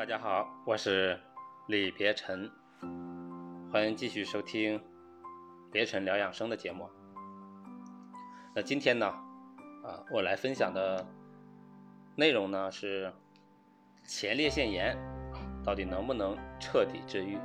[0.00, 1.20] 大家好，我是
[1.66, 2.50] 李别尘，
[3.70, 4.80] 欢迎继续收听
[5.70, 6.88] 别尘聊养生的节目。
[8.56, 9.06] 那今天呢，
[9.84, 11.06] 啊，我来分享的
[12.16, 13.12] 内容呢是
[14.02, 14.96] 前列腺炎
[15.62, 17.36] 到底能不能彻底治愈？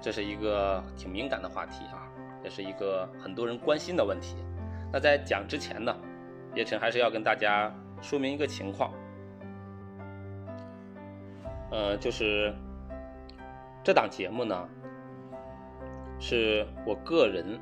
[0.00, 2.08] 这是一个挺敏感的话题啊，
[2.42, 4.34] 也是一个很多人关心的问题。
[4.90, 5.94] 那在讲之前呢，
[6.54, 8.90] 别尘还是要跟大家说明一个情况。
[11.74, 12.54] 呃，就是
[13.82, 14.68] 这档节目呢，
[16.20, 17.58] 是我个人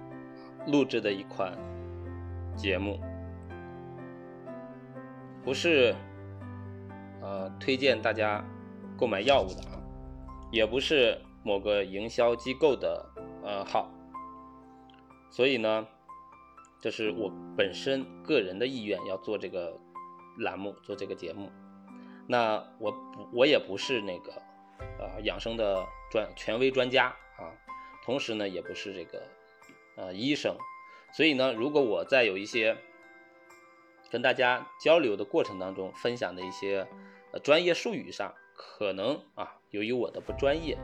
[0.66, 1.57] 录制的一款
[2.55, 3.01] 节目，
[5.43, 5.95] 不是
[7.23, 8.45] 呃推荐大家
[8.98, 9.80] 购买药物的啊，
[10.51, 13.07] 也不是某个营销机构的
[13.43, 13.91] 呃号，
[15.30, 15.87] 所以呢，
[16.83, 19.73] 这是我本身个人的意愿要做这个
[20.41, 21.51] 栏目，做这个节目。
[22.26, 24.32] 那我不，我也不是那个，
[24.98, 27.06] 呃，养生的专权威专家
[27.37, 27.51] 啊，
[28.04, 29.23] 同时呢，也不是这个，
[29.96, 30.56] 呃，医生，
[31.12, 32.76] 所以呢，如果我在有一些
[34.10, 36.87] 跟大家交流的过程当中，分享的一些
[37.32, 40.79] 呃专业术语上，可能啊，由于我的不专业，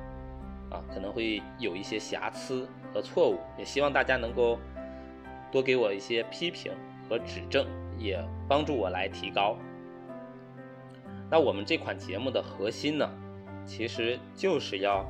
[0.70, 4.58] 啊，可能会有一些瑕疵和错误，也希望大家能够
[5.52, 6.72] 多给我一些批评
[7.08, 9.56] 和指正，也帮助我来提高。
[11.30, 13.10] 那我们这款节目的核心呢，
[13.66, 15.04] 其实就是要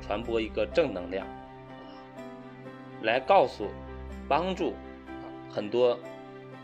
[0.00, 1.26] 传播一个正能量，
[3.02, 3.68] 来告诉、
[4.28, 4.74] 帮助
[5.48, 5.98] 很多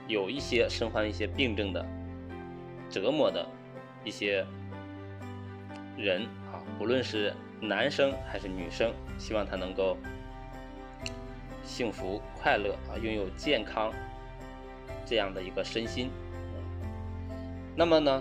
[0.08, 1.86] 有一些身患一些病症的
[2.90, 3.46] 折磨的
[4.02, 4.44] 一些
[5.96, 9.96] 人啊，无论是男生还是女生，希望他能够
[11.62, 13.92] 幸福快乐啊，拥有健康
[15.06, 16.10] 这样的一个身心。
[17.76, 18.20] 那么呢？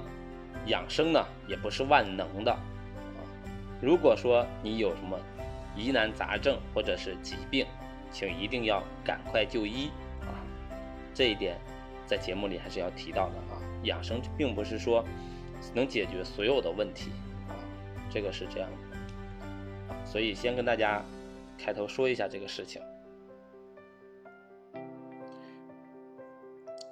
[0.65, 2.59] 养生呢也不是万能的啊。
[3.81, 5.17] 如果说你有什么
[5.75, 7.65] 疑难杂症或者是疾病，
[8.11, 9.91] 请一定要赶快就医
[10.21, 10.33] 啊。
[11.13, 11.57] 这一点
[12.05, 13.61] 在节目里还是要提到的啊。
[13.83, 15.03] 养生并不是说
[15.73, 17.11] 能解决所有的问题
[17.47, 17.53] 啊，
[18.09, 19.97] 这个是这样的。
[20.05, 21.03] 所以先跟大家
[21.57, 22.81] 开头说一下这个事情。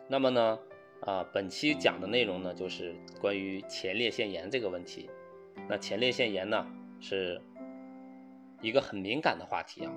[0.08, 0.60] 那么呢？
[1.06, 5.08] 啊，本期讲的内容呢，就是关于前列腺炎这个问题。
[5.70, 6.66] 那前列腺炎呢，
[7.00, 7.40] 是
[8.60, 9.94] 一个很敏感的话题啊。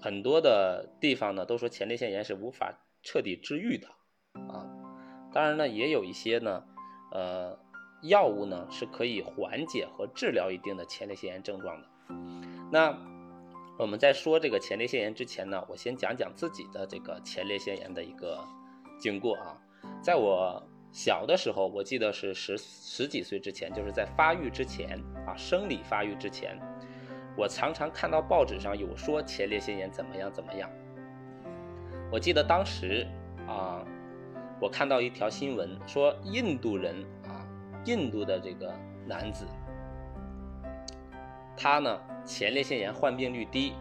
[0.00, 3.88] 很多的地方呢，都说前列腺炎是无法彻底治愈的
[4.48, 4.64] 啊。
[5.34, 6.64] 当然呢，也有一些呢，
[7.12, 7.58] 呃，
[8.02, 11.88] 药物呢是可以缓解和治疗一定的前列腺炎症状的。
[12.72, 12.98] 那
[13.78, 18.42] 我们在说这个前列腺炎之前呢，我先讲讲自己的这个前列腺炎的一个
[18.98, 19.60] 经过啊。
[20.02, 26.58] 在我小的时候，我记得是十十几岁之前，就是在发育之前啊，生理发育之前，
[27.36, 30.70] 我常常看到报纸上有说前列腺炎怎么样怎么样。
[32.10, 33.06] 我记得当时
[33.46, 33.84] 啊，
[34.58, 36.96] 我看到一条新闻说，印度人
[37.28, 37.46] 啊，
[37.84, 38.72] 印度的这个
[39.06, 39.46] 男子，
[41.56, 43.74] 他呢前列腺炎患病率低，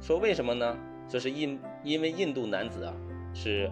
[0.00, 0.76] 说为什么呢？
[1.06, 2.94] 这是因因为印度男子啊
[3.34, 3.70] 是。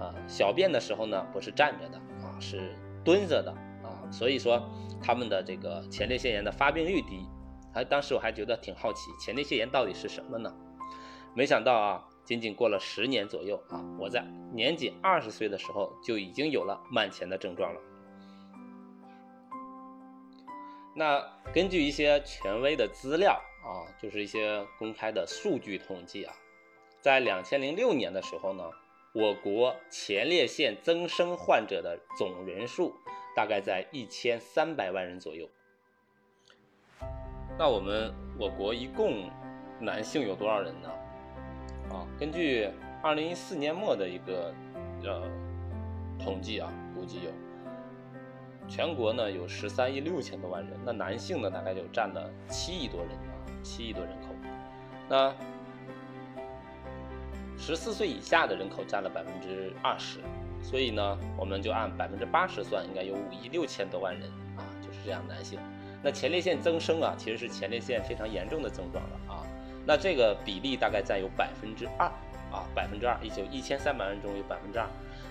[0.00, 2.74] 啊，小便的时候呢，不是站着的啊，是
[3.04, 3.52] 蹲着的
[3.84, 4.66] 啊，所以说
[5.02, 7.28] 他们的这个前列腺炎的发病率低。
[7.72, 10.52] 还当时我还觉得挺好奇，前列腺炎到底是什么呢？
[11.34, 17.80] 没想到啊，仅仅过了十年左右啊，我在年仅二十岁的时候就已经有了慢前的症状了。
[20.96, 21.22] 那
[21.52, 26.34] 根据一些权威的资料啊，就是一些公开的数据统计啊，
[27.00, 28.64] 在两千零六年的时候呢。
[29.12, 32.94] 我国前列腺增生患者的总人数
[33.34, 35.48] 大概在一千三百万人左右。
[37.58, 39.28] 那我们我国一共
[39.80, 40.88] 男性有多少人呢？
[41.90, 42.70] 啊，根据
[43.02, 44.54] 二零一四年末的一个
[45.02, 45.28] 呃
[46.16, 47.30] 统计啊，估计有
[48.68, 54.28] 全国呢有十三亿六千多万人，那男性呢大概就占了七亿多人啊，七亿多人口。
[55.08, 55.34] 那
[57.60, 60.18] 十四岁以下的人口占了百分之二十，
[60.62, 65.58] 所以呢，我们就按百分之八十算，应该有五亿六千多万人啊，就是这样男性。
[66.02, 69.44] 那前列腺增生啊，其实是前列腺非常严重的症状了啊。
[69.86, 72.06] 那这个比例大概占有百分之二
[72.50, 74.88] 啊，百分之二，也就一千三百万人中有百分之二。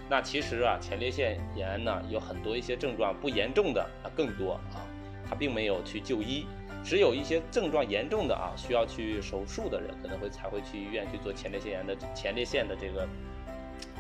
[0.08, 4.86] 那其实啊，前列腺炎呢有很多一些症状不严重的啊更多啊，
[5.28, 6.46] 他并没有去就医。
[6.84, 13.08] 只有一些症状严重的啊，需要去手术的人，可能会才会去医院去做前列腺炎的前列腺的这个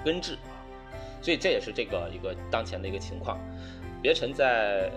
[0.03, 0.57] 根治啊，
[1.21, 3.37] 所以这也是这个一个当前的一个情况。
[4.01, 4.89] 别尘在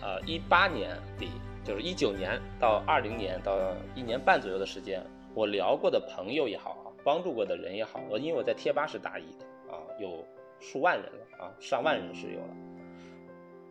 [0.00, 1.30] 呃一八年底，
[1.64, 3.56] 就是一九年到二零年到
[3.94, 5.02] 一年半左右的时间，
[5.34, 10.24] 我聊过的朋友也好啊，帮助过的人也好，我因为我在贴吧是答疑的啊，有
[10.60, 12.56] 数万人了啊，上万人是有了。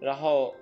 [0.02, 0.54] 然后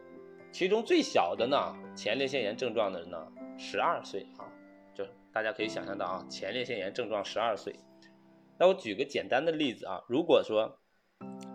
[0.52, 3.28] 其中最小的呢，前列腺炎症状的人呢，
[3.58, 4.46] 十二岁啊，
[4.94, 7.76] 就大家可以想象到啊，前列腺炎症状十二岁。
[8.60, 10.78] 那我举个简单的例子啊，如果说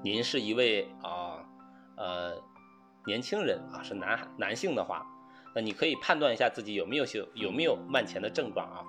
[0.03, 1.45] 您是一位啊
[1.97, 2.43] 呃
[3.07, 5.07] 年轻人啊，是男男性的话，
[5.55, 8.85] 那你可以判断一下自己有没有有有没有慢前的症状啊。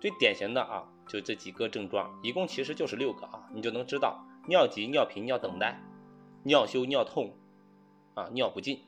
[0.00, 5.80] 最典型的啊，就这几个症状，一共其实就是六个啊，你就能知道尿急、尿频、尿等待、
[6.44, 7.34] 尿羞、尿痛
[8.12, 8.84] 啊、尿不尽，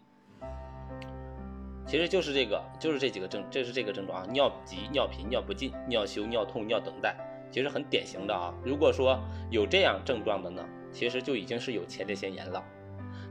[1.86, 7.16] 其实就是这个，就是这几个症，这是这个症状啊，尿急、尿频、尿不尽、尿羞、尿痛、尿等待。
[7.48, 9.18] 其实很典型的啊，如果说
[9.50, 12.62] 有这样症状的呢，其实就已经是有前列腺炎了。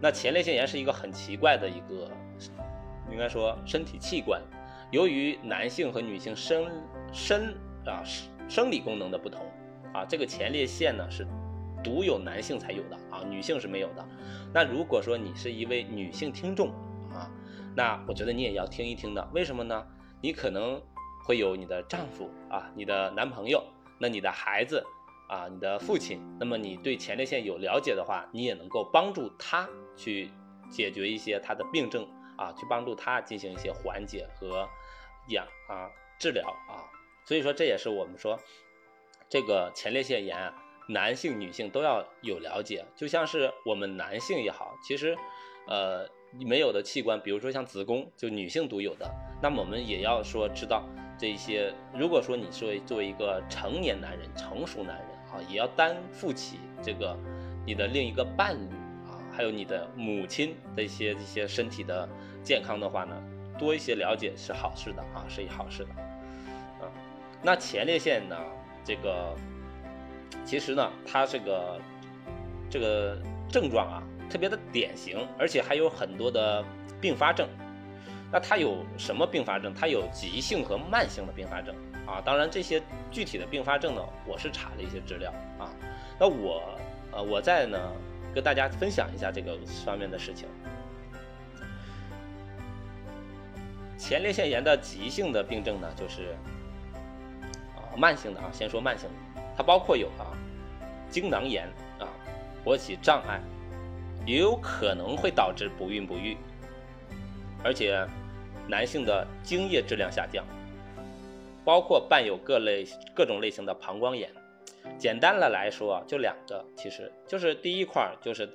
[0.01, 2.09] 那前列腺炎是一个很奇怪的一个，
[3.11, 4.41] 应该说身体器官，
[4.89, 6.65] 由于男性和女性生
[7.11, 7.53] 生
[7.85, 8.01] 啊
[8.47, 9.41] 生理功能的不同
[9.93, 11.27] 啊，这个前列腺呢是
[11.83, 14.05] 独有男性才有的啊，女性是没有的。
[14.53, 16.71] 那如果说你是一位女性听众，
[17.75, 19.85] 那我觉得你也要听一听的，为什么呢？
[20.21, 20.81] 你可能
[21.25, 23.63] 会有你的丈夫啊，你的男朋友。
[23.97, 24.85] 那你的孩子
[25.29, 30.29] 啊，你的父亲，那么你对前列腺有了解的话，你也能够帮助他去
[30.69, 32.05] 解决一些他的病症
[32.37, 34.67] 啊，去帮助他进行一些缓解和
[35.29, 35.89] 养啊
[36.19, 36.83] 治疗啊。
[37.23, 38.37] 所以说这也是我们说
[39.29, 40.53] 这个前列腺炎，
[40.89, 42.85] 男性女性都要有了解。
[42.97, 45.17] 就像是我们男性也好，其实
[45.67, 46.05] 呃
[46.39, 49.09] 没有的器官，比如说像子宫，就女性独有的，
[49.41, 50.83] 那么我们也要说知道。
[51.17, 57.17] 这些，如果说你作为作为一个成年男人、成熟男人啊，也要担负起这个
[57.65, 58.75] 你的另一个伴侣
[59.07, 62.09] 啊，还有你的母亲的一些一些身体的
[62.43, 63.15] 健康的话呢，
[63.57, 65.89] 多一些了解是好事的啊，是一好事的
[66.85, 66.91] 啊。
[67.41, 68.35] 那前列腺呢，
[68.83, 69.33] 这个
[70.43, 71.79] 其实呢，它这个
[72.69, 73.17] 这个
[73.47, 76.63] 症状啊，特别的典型，而且还有很多的
[76.99, 77.47] 并发症。
[78.31, 79.73] 那它有什么并发症？
[79.73, 81.73] 它有急性和慢性的并发症
[82.05, 82.19] 啊。
[82.25, 82.81] 当然，这些
[83.11, 85.71] 具体的并发症呢，我是查了一些资料啊。
[86.19, 86.77] 那我
[87.11, 87.77] 呃，我在呢
[88.33, 90.47] 跟大家分享一下这个方面的事情。
[93.97, 96.35] 前列腺炎的急性的病症呢，就是
[97.75, 100.35] 啊慢性的啊，先说慢性的，它包括有啊
[101.09, 101.67] 精囊炎
[101.99, 102.09] 啊，
[102.65, 103.39] 勃起障碍，
[104.25, 106.35] 也有可能会导致不孕不育，
[107.63, 108.05] 而且。
[108.67, 110.43] 男性的精液质量下降，
[111.63, 112.83] 包括伴有各类
[113.13, 114.27] 各种类型的膀胱炎。
[114.97, 118.49] 简单的来说，就两个，其实就是第一块就是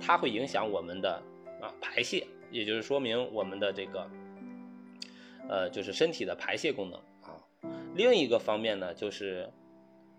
[0.00, 1.22] 它会影响我们的
[1.62, 4.10] 啊排泄，也就是说明我们的这个
[5.48, 7.38] 呃就是身体的排泄功能啊。
[7.94, 9.48] 另一个方面呢，就是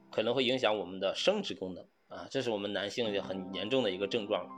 [0.10, 4.50] 可能会影响我们的生殖功能啊，这是我们男性很严重的一个症状。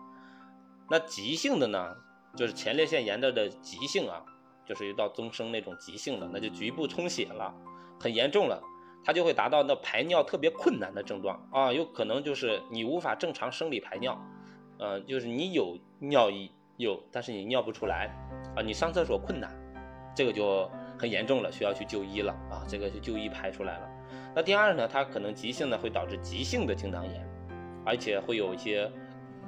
[0.89, 1.95] 那急性的呢，
[2.35, 4.23] 就是前列腺炎的的急性啊。
[4.65, 7.51] 就是一到增生那种急性的，那就局部充血了，
[7.99, 8.61] 很严重了，
[9.03, 14.15] 它就会达到那排尿特别困难的症状啊，有可能就是你无法正常生理排尿，
[14.77, 18.15] 呃，就是你有尿意有，但是你尿不出来
[18.55, 19.51] 啊，你上厕所困难，
[20.15, 20.69] 这个就
[20.99, 23.89] 很严重了，需要去就医了啊，这个就就医排出来了。
[24.35, 27.27] 那第二呢，它可能急性的会导致急性的精囊炎，
[27.83, 28.91] 而且会有一些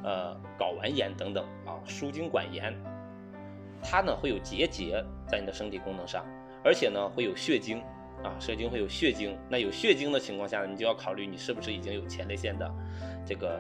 [0.04, 2.74] 呃睾丸炎等等啊，输精管炎。
[3.84, 6.24] 它呢会有结节在你的身体功能上，
[6.64, 7.82] 而且呢会有血精
[8.24, 9.36] 啊，射精会有血精。
[9.50, 12.72] 那有血精的情况下，你就要考虑你是不是已经有前列腺的
[13.26, 13.60] 这个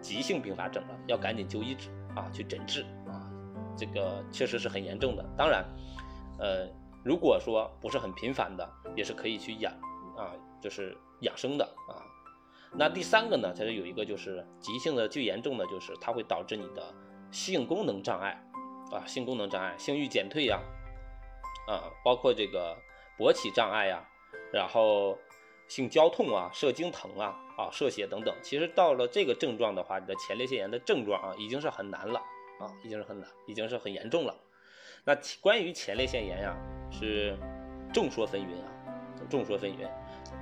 [0.00, 3.28] 急性并发症了，要赶紧就医治啊，去诊治啊。
[3.76, 5.24] 这个确实是很严重的。
[5.36, 5.64] 当然，
[6.38, 6.68] 呃，
[7.02, 9.72] 如果说不是很频繁的，也是可以去养
[10.16, 12.06] 啊，就是养生的啊。
[12.72, 16.94] 那第三个呢，它是有一个就是急性的最严重的就是它会导致你的
[17.30, 18.42] 性功能障碍。
[18.92, 20.60] 啊，性功能障碍、性欲减退呀，
[21.68, 22.76] 啊，包括这个
[23.16, 24.04] 勃起障碍呀，
[24.52, 25.16] 然后
[25.68, 28.34] 性交痛啊、射精疼啊、啊射血等等。
[28.42, 32.18] 其实到了这个症状的话，你的前列腺炎的症状啊，已经是很难了
[32.58, 34.34] 啊，已经是很难，已经是很严重了。
[35.04, 36.56] 那关于前列腺炎呀，
[36.90, 37.38] 是
[37.94, 38.72] 众说纷纭啊，
[39.30, 39.88] 众说纷纭。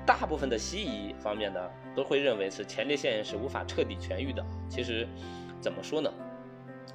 [0.09, 1.61] 大部分的西医方面呢，
[1.95, 4.43] 都会认为是前列腺炎是无法彻底痊愈的。
[4.67, 5.07] 其实
[5.61, 6.11] 怎么说呢？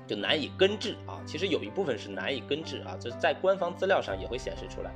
[0.07, 4.91] 就难以根治啊，其实有一部分是难以根治啊，这在官方资料上也会显示出来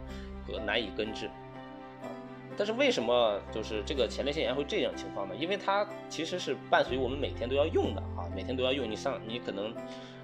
[0.48, 2.10] 和难以根治啊。
[2.58, 5.36] 但是为什么就是这个前列腺炎会这样情况呢？
[5.36, 8.90] 因为它其实是伴随我们每天都要用的啊，每天都要用。
[8.90, 9.72] 你上你可能，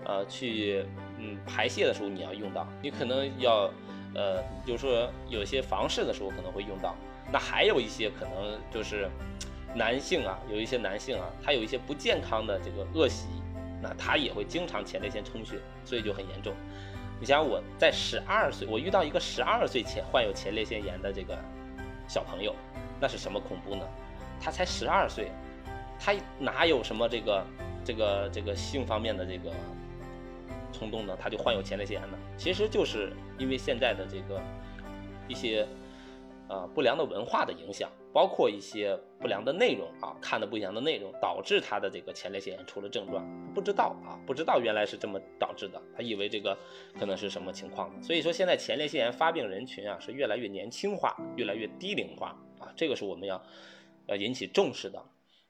[0.03, 0.83] 呃，去
[1.19, 3.71] 嗯排泄的时候你要用到，你可能要，
[4.15, 6.95] 呃，就是说有些房事的时候可能会用到。
[7.31, 9.09] 那还有一些可能就是
[9.75, 13.25] 男性啊，有一些男性啊，他有一些不健康的这个恶习，
[13.81, 16.53] 那他也会经常前列腺充血，所以就很严重。
[17.19, 21.35] 你想我在十二岁，我遇到一个十二岁前患有前列腺炎的这个
[22.07, 22.53] 小朋友，
[22.99, 23.83] 那是什么恐怖呢？
[24.39, 25.31] 他才十二岁，
[25.99, 27.45] 他哪有什么这个
[27.83, 29.51] 这个这个性方面的这个
[30.71, 31.17] 冲动呢？
[31.19, 32.17] 他就患有前列腺炎呢？
[32.37, 34.39] 其实就是因为现在的这个
[35.27, 35.65] 一些。
[36.53, 46.55] 呃，不良的文化的影响，包括一些不良的内容啊，看的不一样的内容，导致他的这个前列腺炎出了症状，不知道啊，不知道原来是这么导致的，他以为这个
[47.00, 48.00] 可能是什么情况呢？
[48.03, 53.41] 所以说现在前列腺炎发病人群啊是越来越年轻化，越来越低龄化啊，这个是我们要
[54.05, 55.03] 要引起重视的。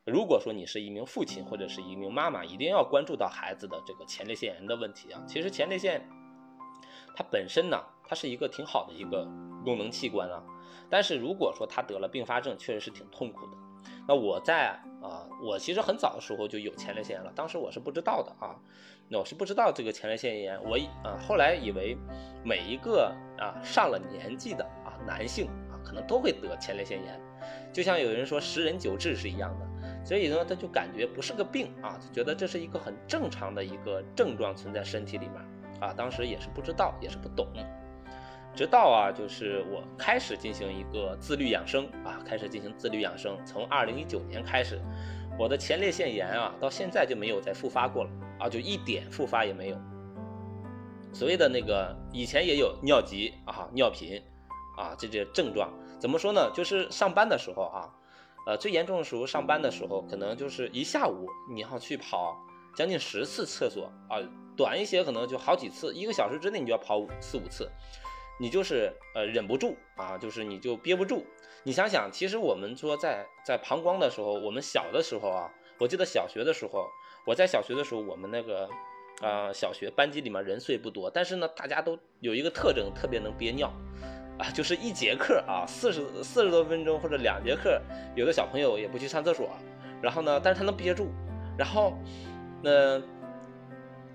[0.06, 5.22] 如果说你是一名父亲或者是一名妈妈，一定要关注到孩子的这个前列腺炎的问题啊。
[5.28, 6.02] 其实前列腺
[7.14, 9.26] 它本身呢，它是一个挺好的一个
[9.66, 10.42] 功能器官啊。
[10.94, 13.58] 但是如果说他得了并发症，确实是挺痛苦的。
[14.08, 18.54] 那我在啊，我其实很早的时候就有前列腺炎了，当时我是不知道的啊，
[19.10, 21.98] 那我是不知道这个前列腺炎，我啊后来以为
[22.46, 27.20] 每一个啊上了年纪的啊男性啊可能都会得前列腺炎，
[27.74, 35.42] 就像有人说十人九痔是一样的，所以呢他就感觉不是个病啊，就觉得这是一个很正常的一个症状存在身体里面
[35.82, 37.48] 啊，当时也是不知道，也是不懂。
[38.56, 43.36] 直到啊，就是我开始进行一个自律养生啊，开始进行自律养生。
[43.46, 44.80] 从二零一九年开始，
[45.40, 49.78] 我的前列腺炎啊，到现在就没有再复发过了啊，就一点复发也没有。
[51.12, 54.22] 所谓的那个以前也有尿急啊、尿频
[54.78, 56.52] 啊这些症状，怎么说呢？
[56.54, 57.90] 就是上班的时候啊，
[58.46, 62.38] 呃，最严重的时候上班的时候，可能就是一下午你要去跑
[62.76, 64.18] 将近十次厕所啊，
[64.56, 67.68] 短一些可能就好几次，一个小时之内你就要跑四五次。
[68.44, 71.26] 你就是呃忍不住啊，就是你就憋不住。
[71.64, 76.86] 你想想，其实我们说在在膀胱的时候，我们小的时候啊，我记得小学的时候，
[77.26, 78.70] 我在小学的时候，我们那个
[79.22, 83.72] 啊小学班级里面人虽不多，但是呢，大家都有一个特征，特别能憋尿
[84.38, 87.82] 啊，就是一节课啊四十四十多分钟或者两节课，
[88.14, 89.50] 有的小朋友也不去上厕所，
[90.02, 91.08] 然后呢，但是他能憋住，
[91.58, 91.94] 然后
[92.62, 93.02] 那。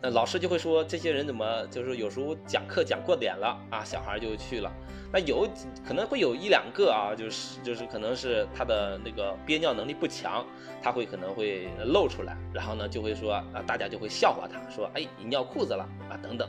[0.01, 4.71] 那老师就会说，这些人怎么就是有时候讲课讲过点了啊，小孩就去了。
[5.13, 5.49] 那有
[5.87, 10.47] 可能会有一两个啊，就是就是可能是他的那个憋尿能力不强，
[10.81, 16.49] 他会可能会露出来，然后呢就会说啊，大家就会笑话他，说哎你尿裤子了啊等等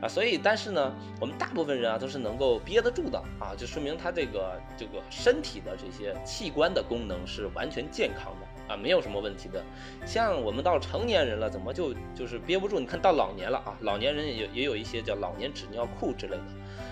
[0.00, 0.06] 啊。
[0.06, 8.46] 所以但是呢，我们大部分人啊都是能够憋得住的啊，就说明他这个这个身体的这些器官的功能是完全健康的。
[8.68, 9.62] 啊，没有什么问题的。
[10.04, 12.78] 像我们到成年人了，怎么就就是憋不住？
[12.80, 16.42] 你看到老年了啊，老年人也也有一些叫老年纸尿裤之类的，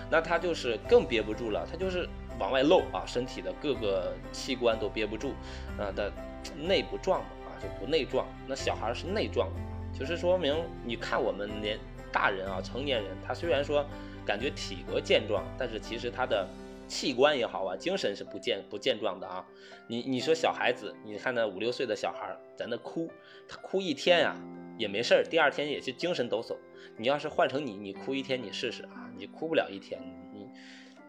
[0.09, 2.07] 那他就是更憋不住了，他就是
[2.39, 5.33] 往外漏啊，身体的各个器官都憋不住
[5.77, 6.11] 啊的
[6.57, 8.25] 内部壮嘛啊就不内壮。
[8.47, 9.49] 那小孩是内壮，
[9.97, 11.77] 就是说明你看我们年
[12.11, 13.85] 大人啊，成年人，他虽然说
[14.25, 16.47] 感觉体格健壮，但是其实他的。
[16.87, 19.45] 器官也好啊，精神是不健不健壮的啊。
[19.87, 23.09] 你你说小孩子，你看那五六岁的小孩在那哭，
[23.47, 24.35] 他哭一天啊
[24.77, 26.55] 也没事儿，第二天也是精神抖擞。
[26.97, 30.01] 你要是换成你，你哭一天你试试啊，你哭不了一天，
[30.33, 30.49] 你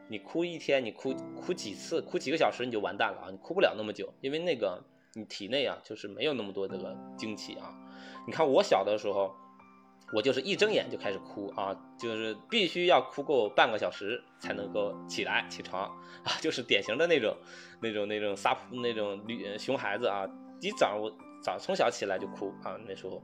[0.08, 4.82] 你哭一天，你哭哭几次，哭几个小时你就完蛋了啊，你哭不了那么久，因为那个
[5.14, 7.74] 你体内啊就是没有那么多这个精气啊。
[8.26, 9.34] 你看我小的时候。
[10.12, 15.82] 我就是一睁眼就开始哭啊，就是必须要哭够半个小时才能够起来起床
[16.24, 17.36] 啊，就是典型的那种
[17.80, 20.24] 那种那种撒那种女熊孩子啊，
[20.60, 23.22] 一早我早从小起来就哭啊那时候，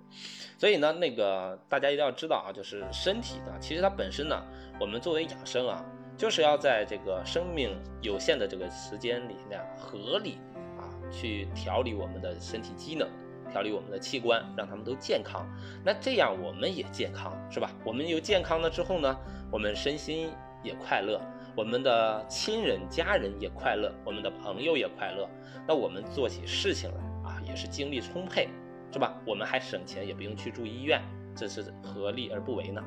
[0.58, 4.42] 所以呢，那个大家一定要知道啊，就是身体呢，其实它本身呢，
[4.80, 5.84] 我们作为养生啊，
[6.16, 10.38] 就是要在这个生命有限的这个时间里面，合理
[10.78, 13.08] 啊去调理我们的身体机能。
[13.52, 15.46] 调理我们的器官，让他们都健康，
[15.84, 17.70] 那这样我们也健康，是吧？
[17.84, 19.16] 我们又健康了之后呢，
[19.50, 20.30] 我们身心
[20.62, 21.20] 也快乐，
[21.54, 25.28] 我们的亲人家人也快乐，我们的朋友也快乐，
[25.68, 28.48] 那我们做起事情来啊，也是精力充沛，
[28.90, 29.14] 是吧？
[29.26, 31.00] 我们还省钱，也不用去住医院，
[31.36, 32.82] 这是何利而不为呢？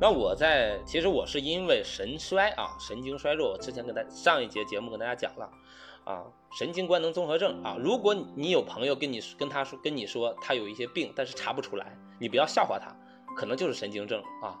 [0.00, 5.50] 那我在，其实我是因为神衰啊，神经衰弱，我之前跟大上一节节目跟大家讲了。
[6.08, 7.76] 啊，神经官能综合症啊！
[7.78, 12.96] 如果你有朋友跟你跟他说跟你说他有一些病，但是查不出来，你不要笑话他，
[13.36, 14.58] 可能就是神经症啊。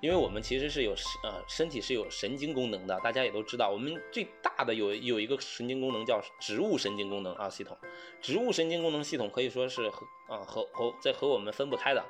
[0.00, 7.76] 因为我们其实是有呃身体是有神经功能的，大家也都知道，我们最大的有有一个神经功能叫植物神经功能啊系统，
[8.22, 12.02] 植物神经功能系统可以说是和啊和和在和我们分不开的，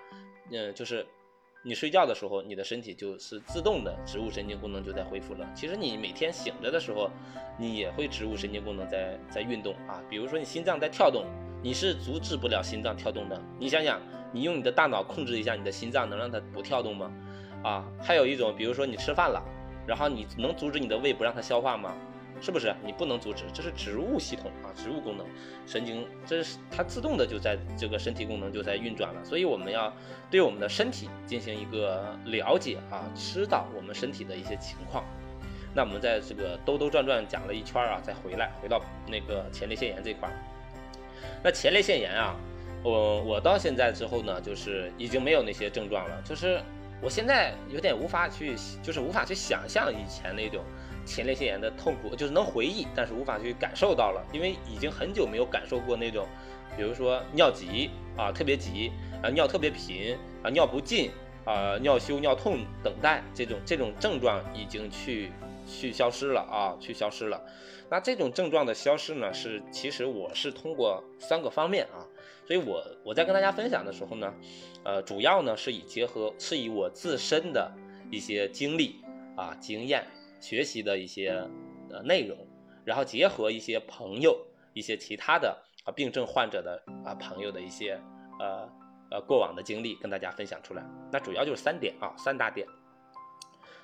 [0.52, 1.05] 嗯，就是
[1.66, 5.44] 你睡觉的时候，你的身体就是自动的植物神经功能就在恢复了。
[5.52, 7.11] 其实你每天醒着的时候，
[7.58, 11.25] 你也会植物神经功能在在运动啊，比如说你心脏在跳动，
[11.61, 13.42] 你是阻止不了心脏跳动的。
[13.58, 17.11] 你想想，你用你的大脑控制一下你的心脏，能让它不跳动吗？
[17.64, 19.42] 啊，还有一种，比如说你吃饭了，
[19.88, 21.96] 然后你能阻止你的胃不让它消化吗？
[22.40, 22.75] 是不是？
[22.85, 25.26] 你不能阻止，这是植物系统啊，植物功能，
[25.66, 29.25] 神经，这是它自动的就在这个身体功能就在运转了。
[29.25, 29.93] 所以我们要
[30.31, 35.05] 对我们的身体进行一个了解啊，知道我们身体的一些情况。
[35.75, 40.35] 那我们在这个兜兜转转讲了一圈啊，再回来回到那个前列腺炎这块儿。
[41.43, 42.37] 那前列腺炎啊，
[42.83, 46.61] 我我到现在之后呢，就是已经没有那些症状了，就是。
[47.02, 50.64] 我现在有点无法去，就是无法去想象以前那种
[51.06, 56.26] 前列腺炎的痛苦，就是能回忆，但是无法去感受到了，因为已经很久没有感受过那种，
[56.76, 58.90] 比如说尿急啊，特别急
[59.22, 61.10] 啊，尿特别频啊，尿不尽
[61.44, 65.30] 啊，尿羞尿痛等待这种这种症状已经去
[65.66, 67.40] 去消失了啊，去消失了。
[67.88, 72.02] 那这种症状的消失呢，是其实我是通过三个方面啊。
[72.46, 74.32] 所以，我我在跟大家分享的时候呢，
[74.84, 77.72] 呃，主要呢是以结合是以我自身的
[78.08, 79.00] 一些经历
[79.34, 80.06] 啊、经验、
[80.40, 81.31] 学习的一些
[81.90, 82.37] 呃内容，
[82.85, 84.38] 然后结合一些朋友、
[84.75, 88.00] 一些其他的啊病症患者的啊朋友的一些
[88.38, 88.69] 呃
[89.11, 90.85] 呃过往的经历，跟大家分享出来。
[91.12, 92.66] 那主要就是三点啊，三大点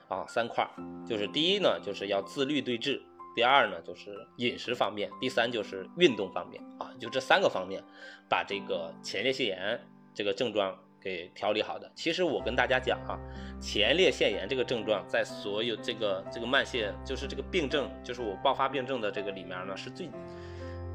[0.08, 0.68] 啊，三块，
[1.06, 3.02] 就是第一呢，就是要自律对治。
[3.34, 7.82] 第二呢，就是饮食方面；第三就是运动方面啊，就这三个方面，
[8.28, 9.80] 把这个前列腺炎
[10.12, 11.90] 这个症状给调理好的。
[11.94, 13.18] 其实我跟大家讲啊，
[13.60, 20.06] 前列腺炎这个症状在所有这个这个慢性，就是这个病症，就是我爆发病症的这个里面呢，是最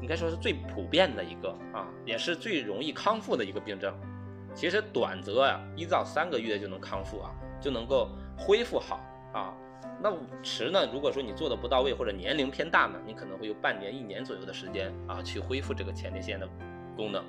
[0.00, 3.94] 应该说是最普遍的一个啊，也是最容易康复的一个病症。
[4.54, 9.00] 其实短则啊，一到三个月就能康复啊，就能够恢复好
[9.32, 9.54] 啊。
[10.00, 10.88] 那迟呢？
[10.92, 16.48] 如果说你做的不到位，或者年龄偏大呢，你可能会有半年、一年左右的时间啊，去恢复这个前列腺的
[16.96, 17.24] 功能。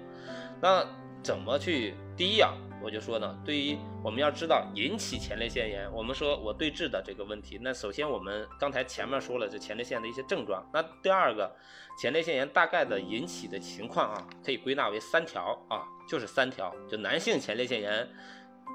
[0.62, 0.86] 那
[1.22, 1.96] 怎么去？
[2.15, 10.68] 第一啊，我就说呢，对于我们要知道引起前列腺炎，我们说我对治的这个问题，那首先我们刚才前面说了这前列腺的一些症状。
[10.74, 11.56] 那第二个，
[12.02, 18.10] 前列腺炎大概的引起的情况啊，可以归纳为三条啊，就是三条，就男性前列腺炎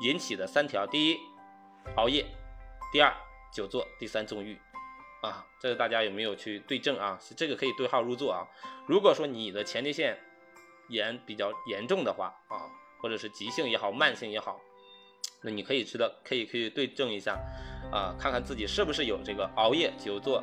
[0.03, 1.19] 引起的三条：第一，
[1.97, 2.25] 熬夜；
[2.93, 3.15] 第二。
[3.55, 4.59] 久坐，第三纵欲，
[5.23, 7.17] 啊，这个大家有没有去对症啊？
[7.37, 8.43] 这个可以对号入座啊。
[8.89, 10.19] 如果说你的前列腺
[10.89, 12.67] 炎比较严重的话啊，
[13.05, 14.59] 或者是急性也好，慢性也好，
[15.43, 17.39] 那你可以知道，可以可以对症一下
[17.93, 20.43] 啊，看看自己是不是有这个熬夜、久坐，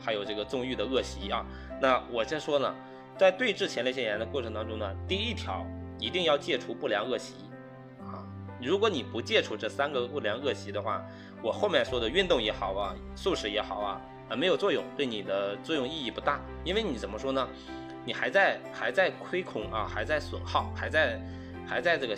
[0.00, 1.44] 还有这个纵欲的恶习啊。
[1.82, 2.74] 那我先说呢，
[3.18, 5.66] 在对治前列腺炎的过程当中呢，第一条
[6.00, 7.34] 一定要戒除不良恶习
[8.00, 8.24] 啊。
[8.62, 11.04] 如果你不戒除这三个不良恶习的话，
[11.42, 17.46] 我后面说的运动也好啊，素食也好啊，啊没有作用，对你的作用意义不大，因为你怎么说呢？
[18.06, 21.20] 你还在还在亏空啊，还在损耗，还在
[21.68, 22.16] 还在这个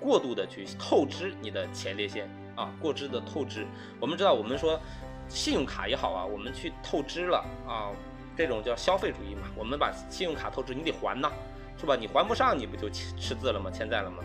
[0.00, 3.66] 过度的去透支你的前列腺啊，过支的透支。
[4.00, 4.80] 我们知道，我们说
[5.28, 7.90] 信用卡也好啊，我们去透支了啊，
[8.36, 11.30] 这种叫消费主义嘛，我们把信用卡透支，你得还呐，
[11.76, 11.96] 是吧？
[11.96, 13.70] 你还不上，你不就吃字了吗？
[13.70, 14.22] 欠债了吗？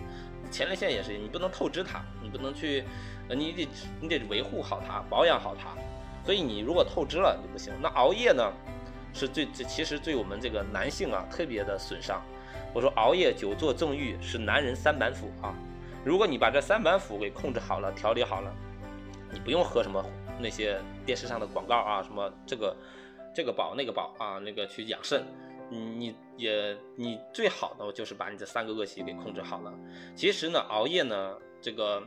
[0.51, 2.83] 前列腺也是，你不能透支它，你不能去。
[3.33, 3.69] 你得
[4.01, 5.69] 你得维护好它，保养好它，
[6.25, 7.71] 所以你如果透支了就不行。
[7.81, 8.51] 那熬夜呢，
[9.13, 12.21] 是最这其实对我们这个男性啊特别的损伤。
[12.73, 15.55] 我说熬夜、久坐、纵欲是男人三板斧啊。
[16.03, 18.53] 如果你把这三板斧给控制好了、调理好了，
[19.31, 20.03] 你不用喝什么
[20.39, 22.75] 那些电视上的广告啊，什么这个
[23.33, 25.23] 这个宝那个宝啊，那个去养肾，
[25.69, 29.73] 你也你最好的就是把你这三个恶习给控制好了。
[30.15, 32.01] 其实呢，熬夜呢，这个。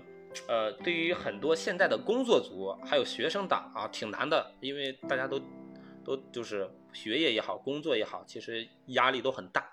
[0.48, 5.40] 呃，对于很多现在的工作族还有学生党啊，挺难的，因为大家都
[6.04, 9.64] 都就是学业也好，工作也好，其实压力都很大，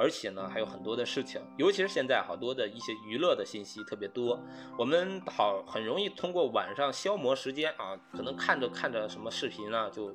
[0.00, 4.42] 而且呢还有很多的事情，尤其是现在好多的一些娱乐的信息特别多，
[4.78, 10.10] 我们好很容易通过晚上消磨时间啊，可能看着看着什么视频啊，就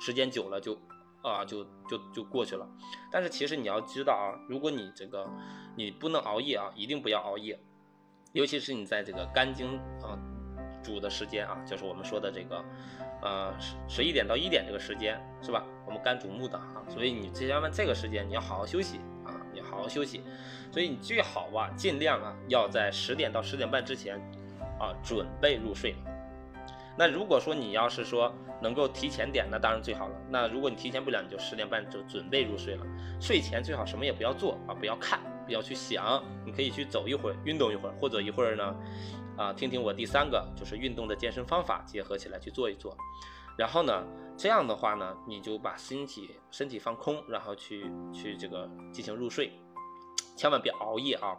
[0.00, 0.76] 时间久了就
[1.22, 2.68] 啊就就就过去了。
[3.12, 5.30] 但是其实你要知道啊，如果你这个
[5.76, 7.56] 你不能熬夜啊，一定不要熬夜。
[8.32, 10.18] 尤其是你在这个肝经啊
[10.82, 12.64] 煮的时间啊，就是我们说的这个，
[13.22, 15.64] 呃十十一点到一点这个时间是吧？
[15.86, 19.00] 我们肝主木的啊，所以你千万这个时间你要好好休息，
[19.70, 20.22] 好好休息。
[20.70, 24.18] 所以你最好吧，尽量啊要在十点到十点半之前
[24.78, 25.94] 啊准备入睡。
[26.96, 30.14] 那如果说你要是说能够提前点，那当然最好了。
[30.28, 32.84] 那如果你提前不了，你就十点半就准备入睡了。
[33.20, 38.76] 睡前最好什么也不要做啊，不要看，不要去想，你可以去走一会儿，运动一会儿，或者一会儿呢，
[39.36, 42.96] 啊，听听我第三个就是运动的健身方法结合起来去做一做。
[43.56, 44.04] 然后呢，
[44.38, 49.50] 这样的话呢，你就把身体身体放空，然后去去这个进行入睡，
[50.36, 51.36] 千万别熬夜啊，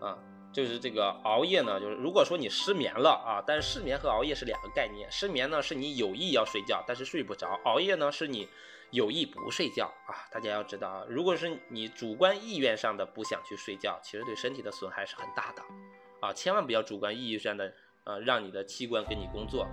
[0.00, 0.18] 啊。
[0.50, 5.06] 就是这个熬夜呢，就是如果说你失眠了啊，但是失眠和熬夜是两个概念。
[5.12, 8.48] 失眠呢是你有意要睡觉，但是睡不着；熬夜呢是你
[8.90, 10.24] 有意不睡觉啊。
[10.32, 15.62] 大家要知道啊，如果是你主观意愿上的不想去睡觉，其实对身体的损害是很大的
[16.20, 16.32] 啊。
[16.32, 17.74] 千万不要主观意义上的
[18.04, 19.68] 呃让你的器官给你工作，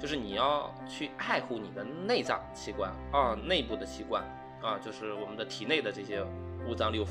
[0.00, 4.24] 就是你要去爱护你的内脏器官啊，内部的器官
[4.62, 6.24] 啊，就是我们的体内的这些
[6.66, 7.10] 五脏六腑。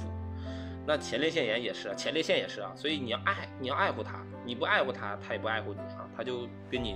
[0.88, 6.96] 那前列腺炎也是，前列腺也是啊，所以你要爱，你要爱护它，你不爱护它，它也不爱护你啊，它就跟你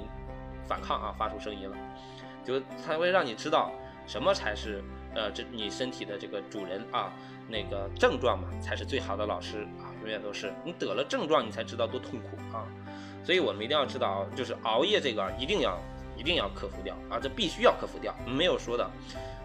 [0.68, 1.78] 反抗啊，发出声音了，
[2.44, 3.72] 就它会让你知道
[4.08, 7.14] 什么才是呃这你身体的这个主人啊，
[7.48, 10.52] 那个症状嘛才是最好的老师啊，永远都是。
[10.66, 12.66] 你得了症状你才知道多痛苦啊，
[13.24, 15.80] 所以我们一定要知道，就是熬夜这个一定要
[16.18, 18.90] 一定要克服掉啊，这必须要克服掉，没有说的。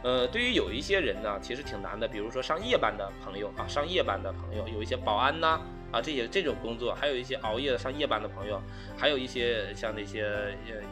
[0.02, 5.60] 呃，对于有一些人呢，其实挺难的，比如说上夜班的朋友啊，上夜班的朋友，有一些保安呐，
[5.90, 8.60] 啊，这些这种工作，还有一些熬夜上夜班的朋友，
[8.96, 10.24] 还有一些像那些
[10.66, 10.82] 呃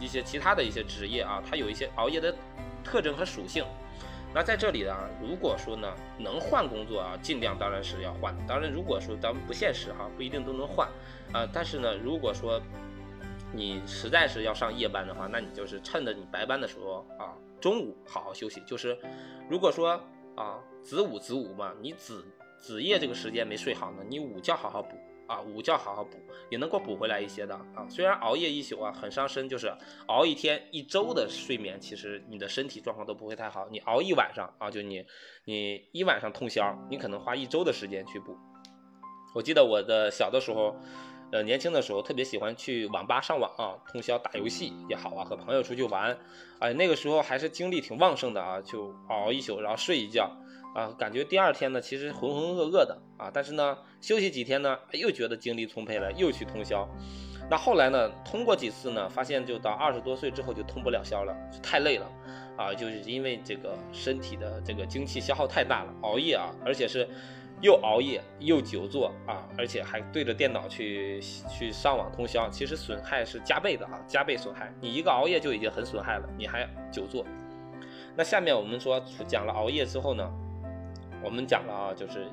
[0.00, 2.34] 一些其他的一些职业啊，它有一些熬夜的
[2.82, 3.64] 特征和属性。
[4.34, 8.42] 那在这里呢，如果说呢能换工作啊，尽量当然是要换的。
[8.48, 10.88] 当然，如果说咱们不现实哈，不一定都能换
[11.32, 11.48] 啊。
[11.52, 12.60] 但是呢，如果说
[13.52, 17.32] 你实在是要上夜班的话，那你就是趁着你白班的时候啊。
[17.60, 18.98] 中午好好休息，就是
[19.48, 19.98] 如果说
[20.36, 22.22] 啊子午子午嘛，你子
[22.58, 24.94] 子夜这个时间没睡好呢，你午觉好好补
[25.26, 26.18] 啊，午觉好好补
[26.50, 27.86] 也能够补回来一些的啊。
[27.88, 29.72] 虽然熬夜一宿啊很伤身，就是
[30.06, 33.68] 熬一天一周的睡眠，其实你的身体状况都不会太好。
[33.70, 35.04] 你熬一晚上啊，就你
[35.44, 38.36] 你一晚上通宵，你可能花一周的时间去补。
[39.34, 40.76] 我记得我的小的时候。
[41.32, 46.16] 呃，年轻的时候特别喜欢去网吧上网啊，通宵打游戏也好啊，和朋友出去玩，
[46.60, 50.30] 哎，那个时候还是精力挺旺盛的啊，就熬一宿，然后睡一觉
[50.74, 56.88] 啊，感觉第二天呢其实浑浑噩噩的啊，但是呢休息几天呢又觉得精力充沛了，又去通宵。
[57.48, 62.06] 那后来呢通过几次呢，发现就到二十多岁之后就通不了宵了，太累了
[62.56, 67.08] 啊，就是因为这个身体的这个精气消耗太大了，熬夜啊，而且是。
[67.60, 74.70] 又熬夜又久坐啊，而且还对着电脑去去上网通宵，其实损害是加倍的啊，加倍损害。
[74.82, 77.24] 你一个熬夜就已经很损害了，你还久坐。
[78.16, 80.30] 那下面我们说讲了熬夜之后呢，
[81.24, 82.30] 我们讲了啊，就是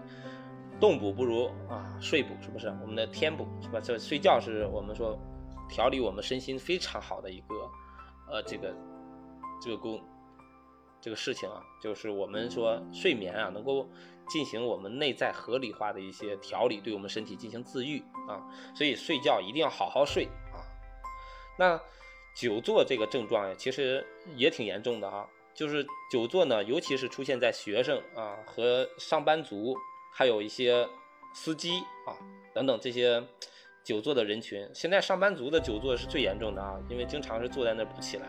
[0.79, 2.67] 动补不如啊睡补，是不是？
[2.81, 3.79] 我们的天补是吧？
[3.81, 5.17] 这睡觉是我们说
[5.69, 7.55] 调理我们身心非常好的一个
[8.29, 8.75] 呃这个
[9.61, 9.99] 这个功
[10.99, 13.87] 这个事情啊，就是我们说睡眠啊能够。
[14.29, 18.39] 进行我们内在合理化的一些调理，对我们身体进行自愈啊，
[18.73, 20.23] 所以睡觉一定要好好睡
[20.53, 20.63] 啊。
[21.59, 21.77] 那
[22.33, 24.05] 久坐这个症状呀，其实
[24.37, 25.27] 也挺严重的啊。
[25.53, 29.75] 就是久坐呢，尤其是出现在学生啊和上班族，
[30.13, 30.87] 还有一些
[31.33, 32.15] 司机啊
[32.53, 33.23] 等等这些
[33.83, 34.67] 久坐的人群。
[34.73, 38.27] 现在上班族的久坐是最严重的啊，因为经常是坐在那儿不起来。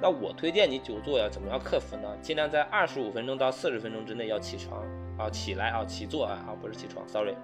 [0.00, 2.16] 那我推荐你久坐要怎么样克服呢？
[2.20, 4.84] 尽量在二十五分钟到四十分钟之内要起床。
[5.16, 7.36] 啊，起来啊，起坐啊，啊，不是起床，sorry。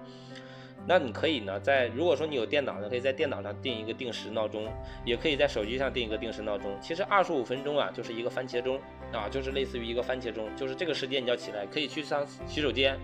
[0.85, 4.69] 那你可以呢，在如果说你有电脑呢，可以在电脑上定一个定时闹钟，
[5.05, 6.77] 也可以在手机上定一个定时闹钟。
[6.81, 8.77] 其实二十五分钟啊，就是一个番茄钟
[9.13, 12.97] 啊，就是类似于一个番茄钟，就是这个时间你要起来，可以去上洗手间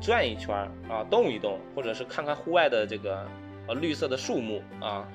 [0.00, 0.54] 转一圈
[0.88, 3.26] 啊，动一动，或者是看看户外的这个
[3.68, 5.06] 呃绿色的树木啊，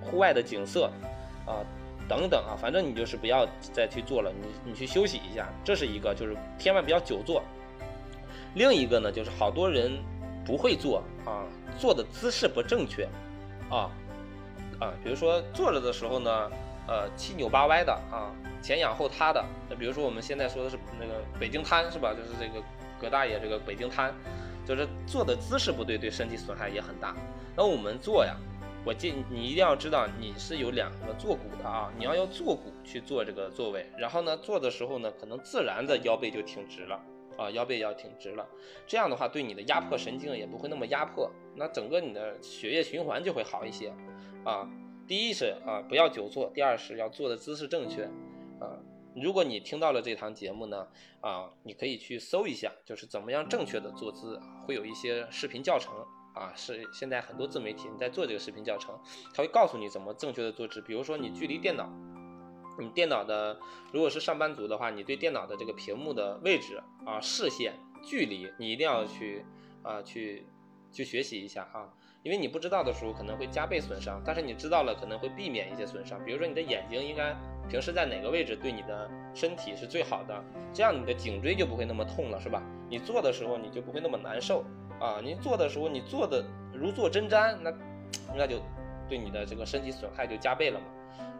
[0.00, 0.90] 户外的景色
[1.46, 1.60] 啊
[2.08, 7.42] 等等啊，反正你就是不要再去做了，你你去休息一下，这是一个，就是千万不要久坐。
[8.54, 9.92] 另一个呢，就是好多人
[10.44, 11.44] 不会做啊，
[11.78, 13.08] 做的姿势不正确，
[13.68, 13.90] 啊
[14.80, 16.50] 啊，比如说坐着的时候呢，
[16.88, 19.44] 呃，七扭八歪的啊，前仰后塌的。
[19.68, 22.14] 那比如说我们现在说的是那个北京瘫是吧？
[22.14, 22.64] 就是这个
[23.00, 24.14] 葛大爷这个北京瘫，
[24.66, 27.14] 就是坐的姿势不对，对身体损害也很大。
[27.56, 28.36] 那我们坐呀，
[28.84, 37.00] 我建议你一定要知道你是有两个坐骨的啊，你要用坐骨去做这个座位，然后呢，坐的时候呢，可能自然的腰背就挺直了。
[37.38, 38.46] 啊，腰背要挺直了，
[38.86, 43.90] 这样的话对你的压迫神经也不会那么压迫，那整个你的血液循环就会好一些。
[44.44, 44.68] 啊，
[45.06, 48.06] 第一是啊不要久坐，第二是要坐的姿势正确。
[48.60, 48.78] 啊，
[49.16, 50.86] 如果你听到了这堂节目呢，
[51.20, 55.92] 啊，你可以去搜一下，就是怎么样正确的坐姿，会有一些视频教程
[56.34, 56.52] 啊。
[56.54, 58.96] 是现在很多自媒体你在做这个视频教程，
[59.34, 60.80] 他会告诉你怎么正确的坐姿。
[60.80, 61.90] 比如说你距离电脑，
[62.78, 63.58] 你电脑的
[63.92, 69.44] 如果是上班族的话，你对电脑的这个屏幕的位置啊、视线距离，你一定要去
[69.82, 70.46] 啊去
[70.92, 71.92] 去学习一下啊。
[72.22, 76.22] 因为你不知道的时候可能会加倍损伤，但是你知道了可能会避免一些损伤。
[76.24, 77.34] 比如说你的眼睛应该
[77.68, 82.62] 平时在哪个位置对你的身体是最好的，这样你的颈椎就不会那么痛了，是吧？
[82.90, 84.64] 你做的时候你就不会那么难受
[84.98, 85.18] 啊。
[85.22, 87.72] 你做的时候你做的如坐针毡，那
[88.36, 88.60] 那就
[89.08, 90.86] 对你的这个身体损害就加倍了嘛。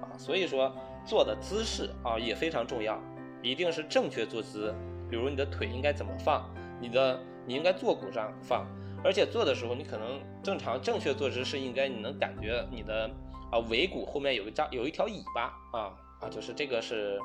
[0.01, 2.99] 啊，所以说坐的姿势啊也非常重要，
[3.43, 4.75] 一定是正确坐姿。
[5.11, 6.49] 比如你的腿应该怎么放，
[6.81, 8.67] 你的你应该坐骨上放。
[9.03, 13.11] 而且做的时候，你可能正常正确坐姿是应该你能感觉你的
[13.51, 17.19] 啊尾骨后面有一张有一条尾巴啊啊，就是这个是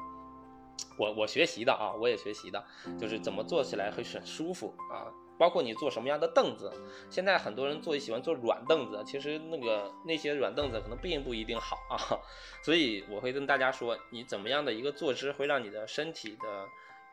[0.98, 2.64] 我我学习的啊，我也学习的，
[3.00, 5.12] 就是怎么坐起来会很舒服啊。
[5.38, 6.72] 包括你坐什么样的凳子，
[7.10, 12.00] 现在很多人坐喜欢坐软凳子，其实那个那些软凳子可能并不一定好啊。
[12.64, 16.68] 所以我会跟大家说，你怎么样的一个坐姿会让你的身体的。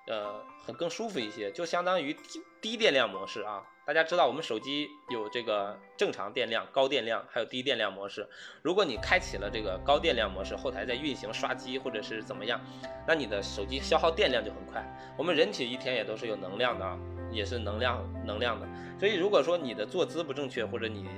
[0.04, 3.62] 呃，很更舒服一些，就相当于低低电量模式啊。
[3.84, 8.24] 大家知道我们手机有这个正常电量、高电量，还有低电量模式。
[8.62, 12.60] 如果你开启了这个高电量模式，后台在运行刷机或者是怎么样，
[13.08, 14.84] 那你的手机消耗电量就很快。
[15.18, 16.96] 我们人体一天也都是有能量的啊，
[17.32, 18.68] 也是能量能量的。
[19.00, 21.08] 所以如果说你的坐姿不正确，或者你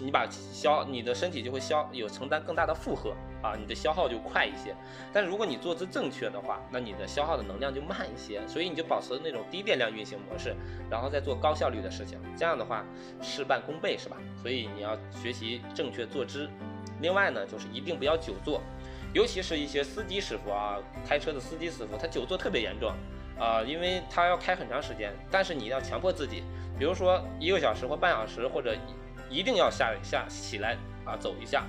[0.00, 4.74] 你把消你的身体就会消有承担更大的负荷啊，你的消耗就快一些。
[5.12, 8.40] 但如果你坐姿正确的话，那你的消耗的能量就慢一些。
[8.48, 10.56] 所以你就保持那种低电量运行模式，
[10.90, 12.18] 然后再做高效率的事情。
[12.34, 12.82] 这样的话
[13.20, 14.16] 事半功倍，是吧？
[14.40, 16.48] 所以你要学习正确坐姿。
[17.02, 18.62] 另外呢，就是一定不要久坐，
[19.12, 22.90] 尤其是一些司机师傅啊，开车的司机师傅，他久坐特别严重
[23.38, 25.12] 啊，因为他要开很长时间。
[25.30, 26.42] 但是你要强迫自己，
[26.78, 28.74] 比如说一个小时或半小时或者。
[29.30, 31.64] 一定要下下起来啊，走一下，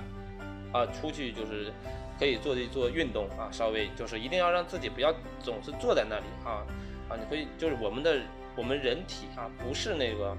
[0.76, 1.72] 啊，出去就是
[2.18, 6.66] 可以做一做运动啊，稍微就是一定要让自己不要总是坐在那里啊
[7.08, 8.20] 啊，你会就是我们的
[8.54, 10.36] 我们人体啊，不是那个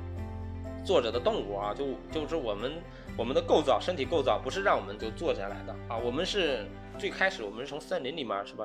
[0.85, 2.73] 坐着的动物啊，就就是我们
[3.17, 6.67] 我们的构造身体构造不是让我们就坐下来的啊，我们是
[6.99, 8.63] 最开始我们是从森林里面是吧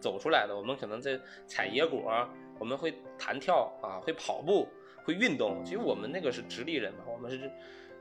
[0.00, 2.12] 走出来的，我们可能在采野果，
[2.58, 4.68] 我们会弹跳啊，会跑步，
[5.04, 7.50] 会运动，其实我们那个是直立人嘛，我们是。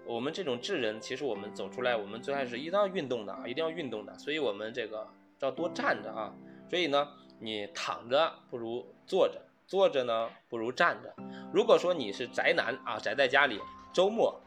[0.07, 5.07] 我们这种智人，其实我们走出来，我们最开始一定要运动的啊，一定要运动的，所以我们这个
[5.39, 6.33] 要多站着啊。
[6.69, 7.07] 所以呢，
[7.39, 11.13] 你躺着不如坐着，坐着呢不如站着。
[11.51, 13.59] 如果说你是宅男啊，宅在家里，
[13.93, 14.39] 周末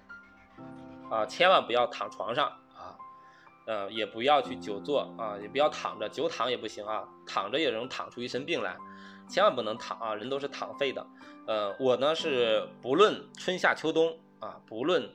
[1.10, 2.96] 啊，千万不要躺床上啊，
[3.66, 8.76] 呃，也不要去久坐啊，也不要躺着，久躺也不行啊，躺着也能躺出一身病来，
[9.28, 11.04] 千万不能躺啊，人都是躺废的。
[11.46, 15.10] 呃，我呢是不论春夏秋冬啊，不论。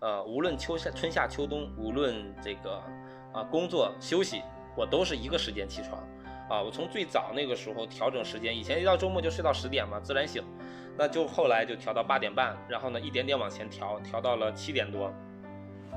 [0.00, 2.82] 呃，无论秋夏春夏秋冬，无论这个
[3.32, 4.42] 啊工作休息，
[4.76, 6.02] 我都是一个时间起床
[6.50, 6.60] 啊。
[6.62, 10.44] 我从最早那个时候调整时间，以前一到周末就睡到十点嘛，自然醒，
[10.98, 15.10] 那就后来就调到八点半，然后呢一点点往前调，调到了七点多。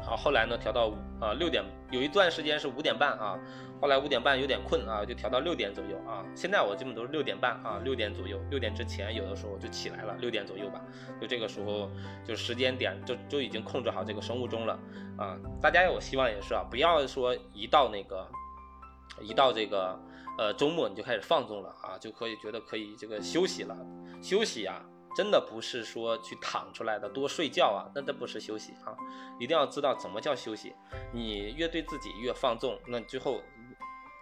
[0.02, 3.38] 好，后来呢调到呃六点，有一段时间是五点半啊，
[3.82, 6.26] 后来五点半有点困啊，就调到六点左右啊。
[6.34, 10.82] 现在我基本都是六点半啊，六点左右，六点之前有的时候就起来了，六点左右吧，
[11.22, 11.92] 就这个时候
[12.26, 14.80] 就时间点就就已经控制好这个生物钟了
[15.18, 15.38] 啊。
[15.62, 18.28] 大家我希望也是啊，不要说一到那个
[19.22, 20.00] 一到这个
[20.38, 23.78] 呃周末你就开始放纵了啊，就可以觉得可以这个休息了，
[24.24, 24.82] 休息呀。
[25.16, 28.96] 真的不是说去躺出来的，多睡觉啊，那这不是休息啊！
[29.40, 30.74] 一定要知道怎么叫休息。
[31.12, 33.42] 你越对自己越放纵，那最后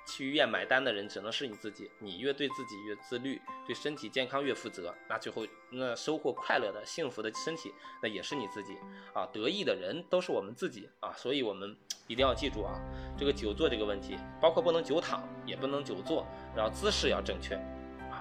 [0.07, 1.91] 去医院买单的人只能是你自己。
[1.99, 8.77] 你越对自己越自律，对身体健康越负责，那最后那收获快乐的、幸福的身体，那也是你自己
[9.13, 9.25] 啊！
[9.33, 11.11] 得意的人都是我们自己啊！
[11.17, 11.75] 所以我们
[12.07, 12.79] 一定要记住啊，
[13.17, 17.59] 这个久坐这个问题，包括不能久躺，也不能久坐，然后姿势要正确。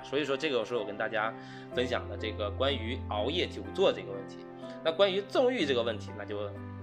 [0.09, 1.35] 所以说，这个是我跟大家
[1.75, 4.39] 分享的这个关于熬夜久坐这个问题。
[4.85, 6.39] 那关于纵欲这个问题，那就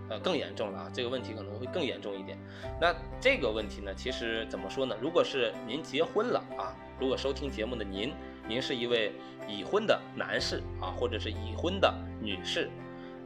[0.09, 2.38] 呃更严重了啊，这个问题可能会更严重一点。
[2.81, 4.95] 那这个问题呢，其实怎么说呢？
[5.01, 8.13] 如果是您结婚了啊，如果收听节目的您，
[8.45, 9.13] 您是一位
[9.47, 12.69] 已婚的男士啊，或者是已婚的女士，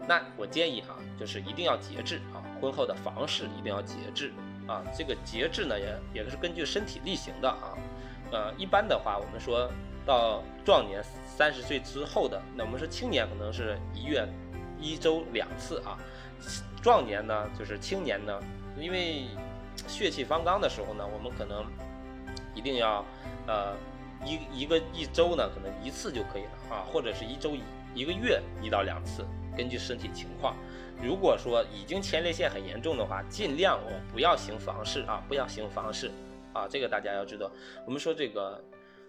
[0.08, 4.32] 那我建议啊，就是一定要节制啊，婚后的房事一定要节制
[4.68, 4.84] 啊。
[4.96, 7.74] 这个节制呢，也也是根据身体力行的啊。
[8.32, 9.70] 呃，一般的话，我们说
[10.06, 14.28] 到壮年三十岁之后的，那我们说青年可能是一月
[14.80, 15.98] 一周两次啊，
[16.82, 18.40] 壮年呢就是青年呢，
[18.78, 19.28] 因为
[19.88, 21.66] 血气方刚的时候呢，我们可能
[22.54, 23.04] 一定要
[23.48, 23.76] 呃
[24.26, 27.62] 一一个一周呢可能一次就可以了啊，或者是一周一
[27.94, 29.26] 一个月一到两次。
[29.56, 30.56] 根据身体情况。
[31.02, 36.12] 如果说已经前列腺很严重的话，尽量我不要行房事啊，不要行房事。
[36.54, 37.52] 啊，这个大家要知道。
[37.86, 38.64] 我们说这个，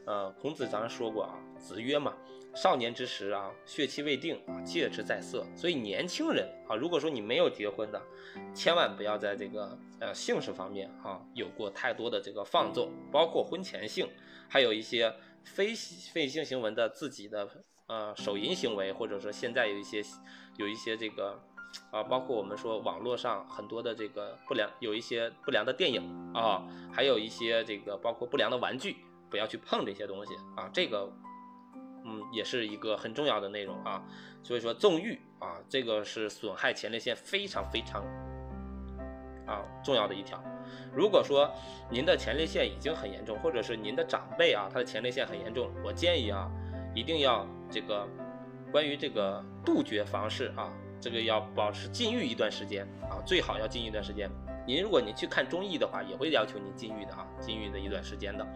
[0.04, 2.14] 呃，孔子咱说过啊，子曰嘛，
[2.54, 5.46] 少年之时啊，血气未定啊，戒之在色。
[5.54, 8.02] 所以年轻人啊，如果说你没有结婚的，
[8.54, 14.08] 千万不要在这个呃性事方面啊有过太多的这个放纵，包括婚前性，
[14.48, 15.74] 还有一些非
[16.12, 17.48] 非性行为的自己的
[17.86, 20.02] 呃手淫行为，或者说现在有一些
[20.56, 21.42] 有一些这个。
[21.90, 28.96] 啊，包括我们说网络上很多的这个不良，有一些不良的电影啊，还有一些这个包括不良的玩具，
[29.30, 30.68] 不要去碰这些东西啊。
[30.72, 31.10] 这个，
[32.04, 34.02] 嗯，也是一个很重要的内容啊。
[34.42, 38.02] 所以说纵欲啊，这个是损害前列腺非常非常
[39.46, 40.42] 啊重要的一条。
[40.94, 41.50] 如果说
[41.90, 46.50] 您的前列腺已经很严重，或者是您的长辈啊，他的前列腺很严重，我建议啊，
[46.94, 48.06] 一定要这个
[48.70, 50.72] 关于这个杜绝房事啊。
[51.00, 54.30] 这个要保持禁欲一段时间啊，最好要禁一段时间。
[54.66, 58.46] 您如果您去看中医的话，也会要求您禁欲的啊，禁欲的一段时间的。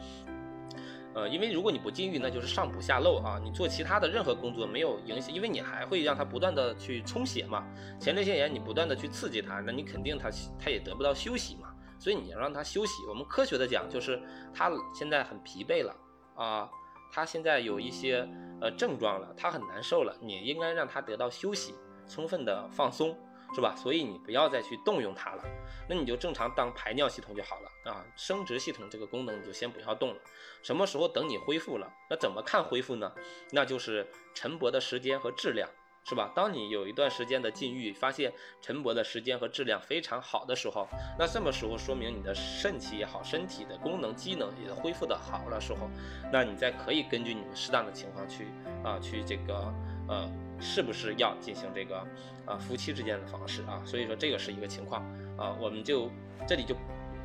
[1.14, 3.38] 呃，因为如果你不禁欲，那就是上补下漏啊。
[3.42, 7.66] 你做其他的任何工作没有影响，因为你还会让它不断的去充血嘛。
[8.00, 11.68] 前列腺炎你不断的去刺激它，那你肯定它它也得不到休息嘛。
[11.98, 12.92] 所以你要让它休息。
[13.08, 14.20] 我们科学的讲，就是
[14.54, 15.94] 它现在很疲惫了
[16.34, 16.68] 啊，
[17.12, 18.26] 它现在有一些
[18.60, 21.74] 呃症状了，它很难受了，你应该让它得到休息。
[22.08, 23.16] 充分的放松，
[23.54, 23.74] 是吧？
[23.76, 25.44] 所以你不要再去动用它了，
[25.88, 28.04] 那你就正常当排尿系统就好了啊。
[28.16, 30.16] 生殖系统这个功能你就先不要动了。
[30.62, 31.92] 什么时候等你恢复了？
[32.08, 33.12] 那怎么看恢复呢？
[33.50, 35.68] 那就是晨勃的时间和质量，
[36.04, 36.32] 是吧？
[36.34, 40.88] 当你有一段时间的禁欲，发现晨勃的时间和质量非常好的时候，
[41.18, 45.90] 那这么时候说明你的肾气也好，身体的功能机能也恢复的好了时候，
[46.32, 48.46] 那你再可以根据你们适当的情况去
[48.82, 49.74] 啊，去这个
[50.08, 50.30] 呃。
[50.62, 51.98] 是不是要进行这个
[52.46, 53.82] 啊夫妻之间的方式啊？
[53.84, 55.02] 所以说这个是一个情况
[55.36, 56.08] 啊，我们就
[56.46, 56.74] 这里就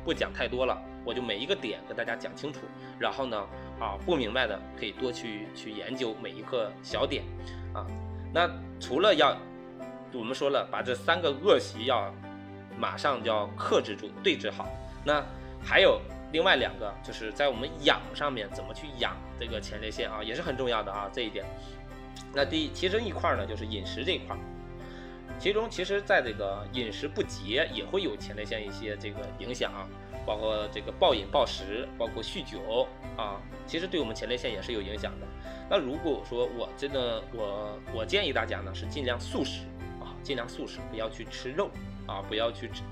[0.04, 2.60] 不讲太多了，我就每一个点跟大家讲清楚。
[2.98, 3.38] 然后呢
[3.78, 7.22] 啊不明白的可以多去去研究每一个小点
[7.72, 7.86] 啊。
[8.34, 9.36] 那除了要
[10.12, 12.12] 我们说了把这三个恶习要
[12.76, 14.68] 马上就要克制住对治好，
[15.04, 15.24] 那
[15.62, 16.00] 还有
[16.32, 21.46] 另外两个就是在我们养上面怎么去养这个前列腺啊也是很重要的啊这一点。
[22.34, 24.36] 那第，其中一块呢，就是饮食这一块，
[25.38, 29.72] 其中其实在这个饮食不节也会有前列腺一些这个影响，
[30.26, 35.26] 包括这个暴饮暴食，包括酗酒啊，其实对我们前列腺也是有影响的。
[35.70, 39.62] 那如果说我真的我我建议大家呢是尽量素食
[40.00, 41.70] 啊，尽量素食，不要去吃肉
[42.06, 42.82] 啊，不要去吃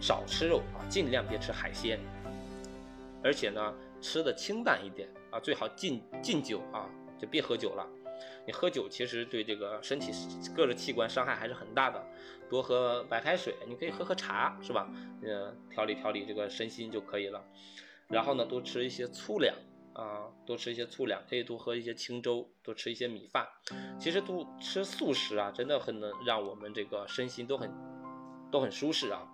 [0.00, 1.98] 少吃肉啊，尽量别吃海鲜，
[3.22, 7.86] 而且呢吃的清淡一点啊，最好禁禁酒啊，就别喝酒了。
[8.46, 10.12] 你喝酒其实对这个身体
[10.54, 12.04] 各个器官伤害还是很大的，
[12.50, 14.90] 多喝白开水，你可以喝喝茶，是吧？
[15.22, 17.44] 呃，调理调理这个身心就可以了。
[18.08, 19.54] 然后呢，多吃一些粗粮
[19.94, 23.46] 啊，多吃一些粗粮，可以多喝一些清粥，多吃一些米饭。
[23.98, 27.72] 其实多吃素食啊，真的很能让我们这个身心都很
[28.50, 29.26] 都很舒适啊。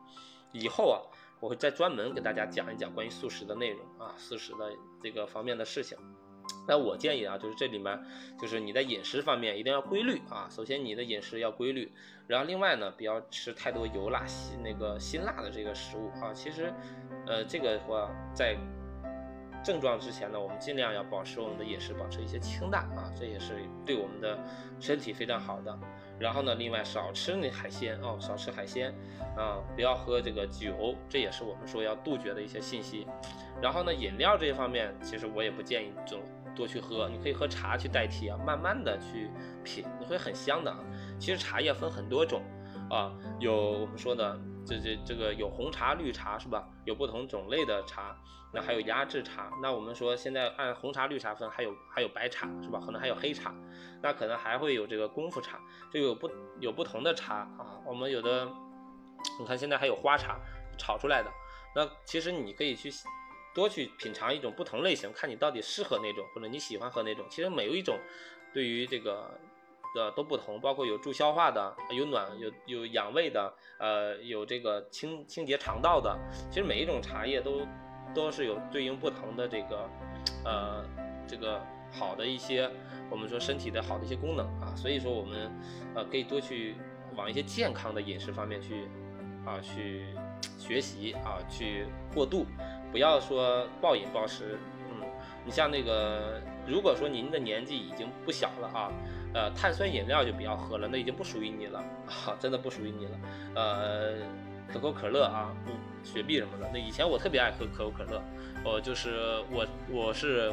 [0.52, 1.00] 以后啊，
[1.40, 4.70] 我会再专门给大家讲一讲关于素食的内容啊，素食的
[5.02, 5.96] 这个方面的事情。
[6.66, 7.98] 那我建议啊，就是这里面，
[8.40, 10.48] 就是你在饮食方面一定要规律啊。
[10.50, 11.90] 首先你的饮食要规律，
[12.26, 16.32] 然后另外呢，不要吃太多油辣、辛那个辛辣的这个食物啊。
[16.34, 16.72] 其实，
[17.26, 18.56] 呃，这个话在
[19.64, 23.54] 症状之前呢，我们尽量要保持我们的饮食，保持一些清淡啊，这也是
[23.86, 24.38] 对我们的
[24.78, 25.76] 身体非常好的。
[26.18, 28.92] 然后呢，另外少吃那海鲜哦，少吃海鲜
[29.36, 33.06] 啊，不要喝这个酒，这也是我们说要杜绝的一些信息。
[33.62, 36.20] 然后呢，饮料这一方面，其实我也不建议总。
[36.58, 39.30] 多去喝，你可以喝茶去代替啊，慢慢的去
[39.62, 40.78] 品，你会很香的啊。
[41.16, 42.42] 其实茶叶分很多种
[42.90, 46.68] 啊，有我们说的这这这个有红茶、绿茶是吧？
[46.84, 48.16] 有不同种类的茶，
[48.52, 49.52] 那还有压制茶。
[49.62, 52.80] 那我们说现在按红茶、绿茶分，还有还有白茶是吧？
[52.84, 53.54] 可能还有黑茶，
[54.02, 55.60] 那可能还会有这个功夫茶，
[55.92, 57.78] 就有不有不同的茶啊。
[57.86, 58.48] 我们有的，
[59.38, 60.36] 你看现在还有花茶
[60.76, 61.30] 炒出来的，
[61.76, 62.90] 那其实你可以去。
[63.54, 67.24] 多去品尝一种不同类型，看你到底适合哪种，或者你喜欢喝哪种。
[67.28, 67.98] 其实每一种
[68.52, 69.32] 对于这个
[69.94, 76.16] 的都不同，包括有助消化的，有暖有有养胃的，呃，有这个清清洁肠道的。
[76.50, 77.66] 其实每一种茶叶都
[78.14, 79.90] 都是有对应不同的这个
[80.44, 80.84] 呃
[81.26, 82.70] 这个好的一些
[83.10, 84.72] 我们说身体的好的一些功能啊。
[84.76, 85.50] 所以说我们
[85.94, 86.76] 呃可以多去
[87.16, 88.86] 往一些健康的饮食方面去
[89.44, 90.06] 啊去
[90.58, 92.46] 学习啊去过渡。
[92.90, 94.58] 不要说暴饮暴食，
[94.90, 95.06] 嗯，
[95.44, 98.92] 你像那个，如果说您的年纪已经不小了啊，
[99.34, 101.78] 呃，碳酸饮料就不要喝了，那已经不属于你了
[102.08, 103.12] 啊，真的不属于你了。
[103.54, 104.14] 呃，
[104.72, 105.54] 可口可乐啊，
[106.02, 108.22] 雪碧什么的，那以前我特别爱喝可口可乐，
[108.64, 110.52] 我就是我我是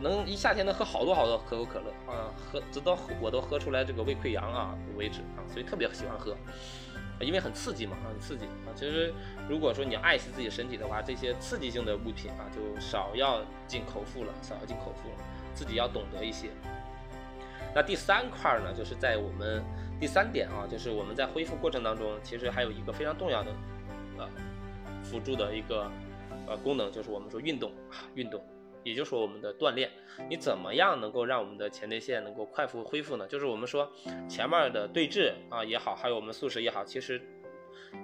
[0.00, 6.34] 能一夏天能喝好多好多可口可乐啊，喝直到我都喝出来这个胃溃疡啊为止啊，所以特别喜欢喝，
[7.20, 8.72] 因为很刺激嘛，很刺激啊。
[8.74, 9.12] 其实
[9.48, 16.48] 如果说你爱惜自己身体的话，这些刺激性的物品啊，就少要进口腹了，少要进口腹了，自己要懂得一些。
[17.74, 19.62] 那第三块呢，就是在我们
[20.00, 23.52] 第三点啊，就是我们在恢复过程当中，其实还有一个非常重要的，
[24.18, 24.28] 呃，
[25.04, 25.88] 辅助的一个
[26.48, 27.70] 呃功能，就是我们说运动，
[28.14, 28.42] 运动，
[28.82, 29.90] 也就是说我们的锻炼。
[30.28, 33.26] 你怎么样能够让我们的前列腺能够快速恢复呢？
[33.26, 33.90] 就是我们说
[34.28, 37.20] 前面的对峙啊也好，还有我们素食也好，其实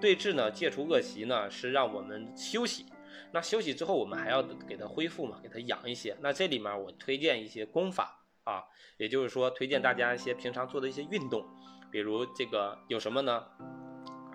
[0.00, 2.86] 对峙呢，戒除恶习呢，是让我们休息。
[3.32, 6.16] 那休息之后，我们还要给它恢复嘛，给它养一些。
[6.20, 8.22] 那这里面我推荐一些功法。
[8.46, 8.62] 啊，
[8.96, 11.44] 也就是说，推荐大家一些平常做的一些运动，
[11.90, 13.44] 比如这个有什么呢？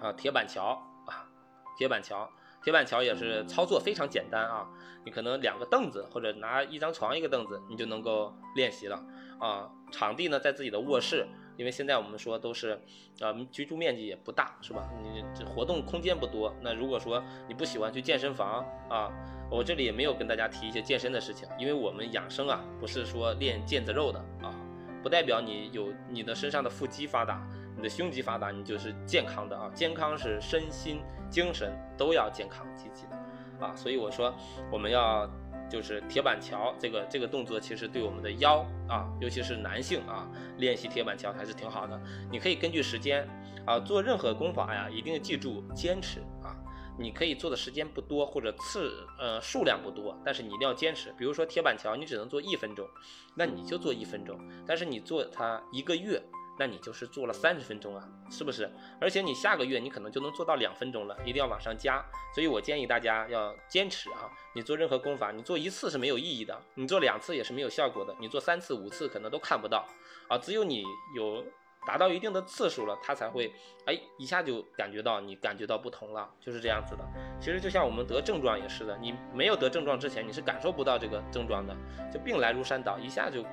[0.01, 0.77] 啊，铁板桥
[1.07, 1.31] 啊，
[1.77, 2.29] 铁板桥，
[2.63, 4.67] 铁板桥也是操作非常简单啊。
[5.03, 9.03] 你可能两个凳子或者拿一张床一个凳子，你就能够练习了
[9.39, 9.69] 啊。
[9.91, 11.25] 场地呢在自己的卧室，
[11.57, 12.79] 因为现在我们说都是，
[13.19, 14.87] 呃，居住面积也不大，是吧？
[15.01, 16.55] 你这活动空间不多。
[16.61, 19.11] 那如果说你不喜欢去健身房啊。
[19.51, 24.55] 我这里也没有跟大家提一些健身的事情，因为我们养生啊，不是说练腱子肉的啊，
[25.03, 27.45] 不代表你有你的身上的腹肌发达，
[27.75, 29.69] 你的胸肌发达，你就是健康的啊。
[29.73, 34.33] 健康是身心精神都要健康积极的啊，所以我说
[34.71, 35.29] 我们要
[35.69, 41.99] 就是铁板桥这个这个动作，其实对我们的腰啊，尤其是男性啊，练习铁板桥还是挺好的。
[42.29, 43.27] 你可以根据时间
[43.65, 46.55] 啊，做任何功法呀，一定记住坚持啊。
[46.99, 51.11] 你可以做的时间不多，或者次呃数量不多，但是你一定要坚持。
[51.17, 52.85] 比如说铁板桥，你只能做一分钟，
[53.33, 54.37] 那你就做一分钟。
[54.67, 56.21] 但是你做它一个月，
[56.59, 58.69] 那你就是做了三十分钟啊，是不是？
[58.99, 62.03] 而且你下个月你可能就能做到两分钟了，一定要往上加。
[62.33, 64.29] 所以我建议大家要坚持啊！
[64.53, 69.87] 你做任何功法，你做一次是没有意义的，你做两次也是没有效果的，你做三次、五次可能都看不到
[70.27, 70.37] 啊。
[70.37, 70.83] 只有你
[71.15, 71.43] 有。
[71.83, 73.51] 达到一定的次数了，他才会
[73.87, 77.03] 哎一下就感觉到你感觉到不同了，就是这样子的。
[77.39, 81.75] 其实就像我们得症状也是的，你没有得症状之前，你是感受不到这个症状的。
[82.13, 83.43] 就病来如山倒，一下就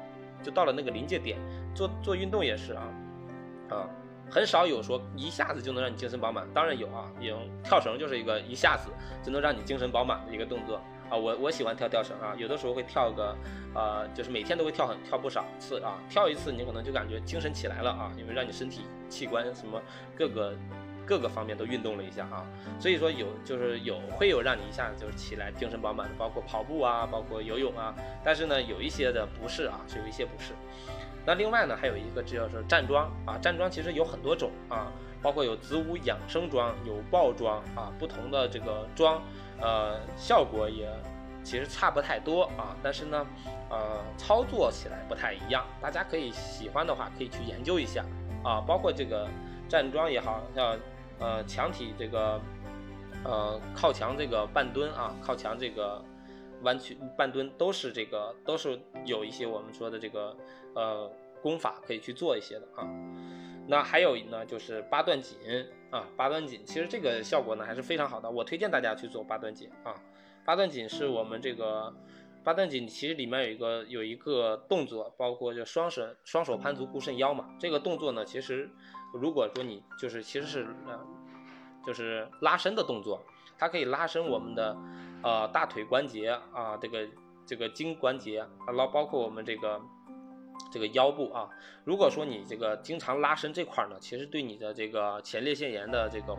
[0.42, 1.38] 就到了那个临界点。
[1.74, 2.82] 做做运动也是啊，
[3.70, 3.88] 啊，
[4.30, 6.46] 很少有说一下子就能让你精神饱满。
[6.52, 8.90] 当然有啊，有跳绳就是一个一下子
[9.22, 10.80] 就能让你精神饱满的一个动作。
[11.08, 13.34] 啊，我我喜欢跳跳绳啊，有的时候会跳个，
[13.74, 19.80] 呃，就是每天都会跳很跳不少次啊，跳一次你可能就感觉精神起来了啊，因为让你身体器官什么
[20.14, 20.54] 各个
[21.08, 22.44] 各个方面都运动了一下啊，
[22.78, 30.52] 所以说有就是有会有让你一下就是起来精神饱满的，包括跑步啊，包括游泳啊，但是呢有一些的不是啊，是有一些不是。
[31.24, 34.92] 那另外呢还有一个叫做站桩啊，站桩其实有很多种啊，
[35.22, 39.22] 包括有子午养生桩，有抱桩啊，不同的这个桩。
[39.60, 40.88] 呃，效果也
[41.42, 43.26] 其实差不太多啊，但是呢，
[43.68, 45.64] 呃，操作起来不太一样。
[45.80, 48.04] 大家可以喜欢的话，可以去研究一下
[48.44, 49.28] 啊，包括这个
[49.68, 50.76] 站桩也好，像
[51.18, 52.40] 呃墙体这个
[53.24, 56.02] 呃靠墙这个半蹲啊，靠墙这个
[56.62, 60.36] 弯曲半蹲，都是这个都是有一些我们说的这个
[60.74, 61.10] 呃
[61.42, 62.88] 功法可以去做一些的啊。
[63.66, 65.36] 那还有呢，就是八段锦
[65.90, 69.94] 啊，八段锦其实这个效果呢还是非常好的，我推荐大家去做八段锦啊。
[70.44, 71.94] 八段锦是我们这个
[72.42, 77.50] 八段锦，其实里面有一个有一个动作，包括就双手双手攀足固肾腰嘛。
[77.60, 78.70] 这个动作呢，其实
[79.12, 80.98] 如果说你就是其实是呃
[81.84, 83.22] 就是拉伸的动作，
[83.58, 84.76] 它可以拉伸我们的
[85.22, 87.08] 呃大腿关节啊，这个
[87.46, 89.80] 这个筋关节，然后包括我们这个。
[90.72, 91.48] 这个腰部啊，
[91.84, 96.36] 如果说你这个经常拉伸这块呢，其实对你的这个前列腺炎的这个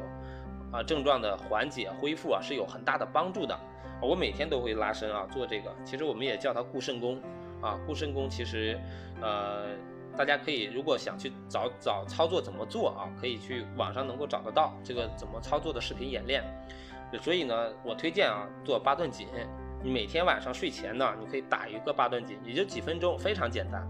[0.71, 3.57] 啊症状的缓解恢复啊是有很大的帮助的。
[4.01, 7.19] 我每天都会拉伸啊，做这个，其实我们也叫它固肾功
[7.59, 7.79] 啊。
[7.87, 8.79] 固肾功其实
[9.19, 9.69] 呃，
[10.19, 16.43] 大家可以如果想去找找操作怎么做啊，可以去网上能够找得到这个怎么操作的视频演练。
[17.21, 19.29] 所以呢，我推荐啊做八段锦。
[19.81, 23.81] 你每天晚上睡前呢，你可以打一个八段锦，也就几分钟，非常简单。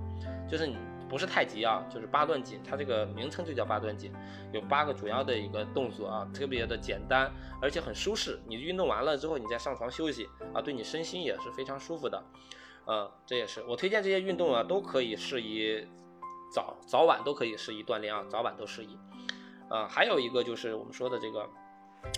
[0.48, 0.78] 就是你
[1.10, 4.14] 不是太极啊，就是八段锦，它这个名称就叫八段锦，
[4.52, 8.40] 有八个主要的一个动作啊，特别的简单，而且很舒适。
[8.46, 12.24] 你运动完了之后，你再上床休息啊，对你身心也是非常舒服的。
[12.86, 15.88] 嗯，这也是我推荐这些运动啊，都可以适宜
[16.52, 18.98] 早早晚都可以适宜锻炼啊，早晚都适宜。
[19.70, 21.48] 啊，还有一个就是我们说的这个，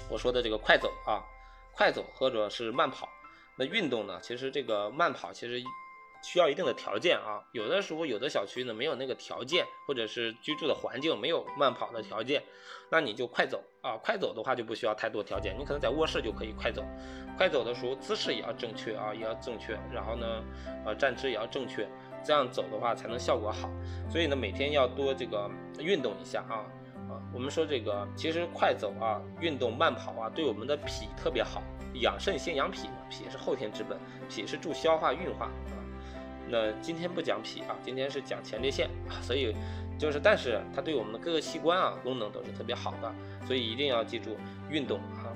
[0.10, 1.24] 我说的这个快走啊，
[1.74, 3.10] 快走或者是慢跑。
[3.58, 5.64] 那运动呢，其实这个慢跑其实。
[6.24, 7.42] 需要一定的条件啊。
[7.52, 12.44] 有的时候有的小区呢没有那个条件，或者是居住的环境没有慢跑的条件，
[12.92, 13.98] 那你就快走啊。
[13.98, 16.86] 快走的话就不需要太多条件，你可能在卧室就可以快走。
[17.36, 19.74] 快走的时候姿势也要正确啊，也要正确。
[19.92, 20.44] 然后呢，
[20.86, 21.90] 呃，站姿也要正确，
[22.24, 23.70] 这样走的话才能效果好。
[24.10, 25.50] 所以呢，每天要多这个
[25.80, 26.66] 运动一下啊
[27.10, 27.20] 啊。
[27.34, 31.64] 我们说这个，其实快走啊，运动慢跑啊，对我们的脾特别好，
[31.96, 33.98] 养肾先养脾嘛，脾是后天之本，
[34.30, 35.78] 脾是助消化运化啊。
[36.50, 39.56] 那今天不讲脾啊，今天是讲前列腺啊，所以
[39.98, 43.14] 就是，但是它对我们的各个器官啊功能都是特别好的，
[43.48, 44.38] 所以一定要记住
[44.70, 45.32] 运动啊。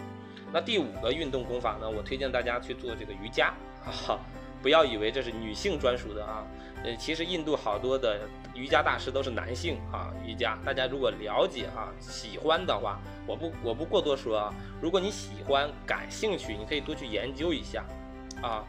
[0.51, 3.53] 那第五个运动功法呢，我推荐大家去做这个瑜伽
[3.85, 4.19] 啊。
[4.61, 6.43] 不要以为这是女性专属的啊，
[6.85, 10.13] 呃，其实印度好多的瑜伽大师都是男性啊。
[10.23, 14.53] 瑜伽，大家如果了解啊，喜欢的话，我不我不过多说啊。
[14.79, 17.83] 如果你喜欢、感兴趣，你可以多去研究一下
[18.39, 18.63] 啊。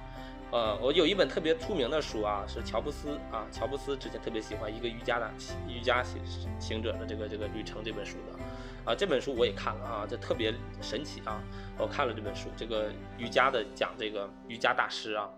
[0.51, 5.31] 呃，我有一本特别出名的书啊，是乔布斯啊，乔布斯之前特别喜欢一个瑜伽的
[5.69, 6.19] 瑜伽行
[6.59, 11.43] 行者的这个这个旅程这本书的啊，这本书我也看了啊，这特别神奇啊。
[11.77, 15.29] 我看了这本书，这个瑜伽的讲这个瑜伽大师啊。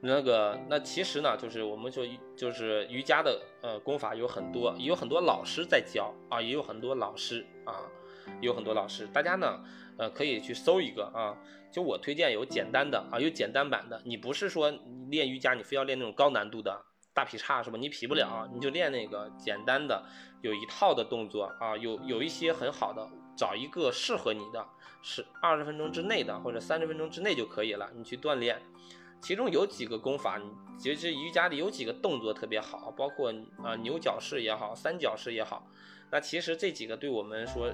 [0.00, 7.74] 那个，那其实呢，就是我们说，就是瑜伽的呃功法有很多，也有很多老师在教啊，也有很多老师啊，
[8.40, 9.60] 有很多老师，大家呢，
[9.96, 11.36] 呃，可以去搜一个啊，
[11.72, 14.72] 就我推荐有简单的啊，有简单版的，你不是说
[15.10, 16.80] 练瑜伽你非要练那种高难度的
[17.12, 17.76] 大劈叉是吧？
[17.76, 20.00] 你劈不了，你就练那个简单的，
[20.42, 23.04] 有一套的动作啊，有有一些很好的，
[23.36, 24.64] 找一个适合你的，
[25.02, 28.62] 是二十分钟之内的或者三十分钟之内就可以了，你去锻炼。
[29.20, 30.40] 其中有几个功法，
[30.78, 35.66] 其实瑜伽里有几个动作特别好，包括啊牛角式也好，三角式也好。
[36.10, 37.70] 那其实这几个对我们说，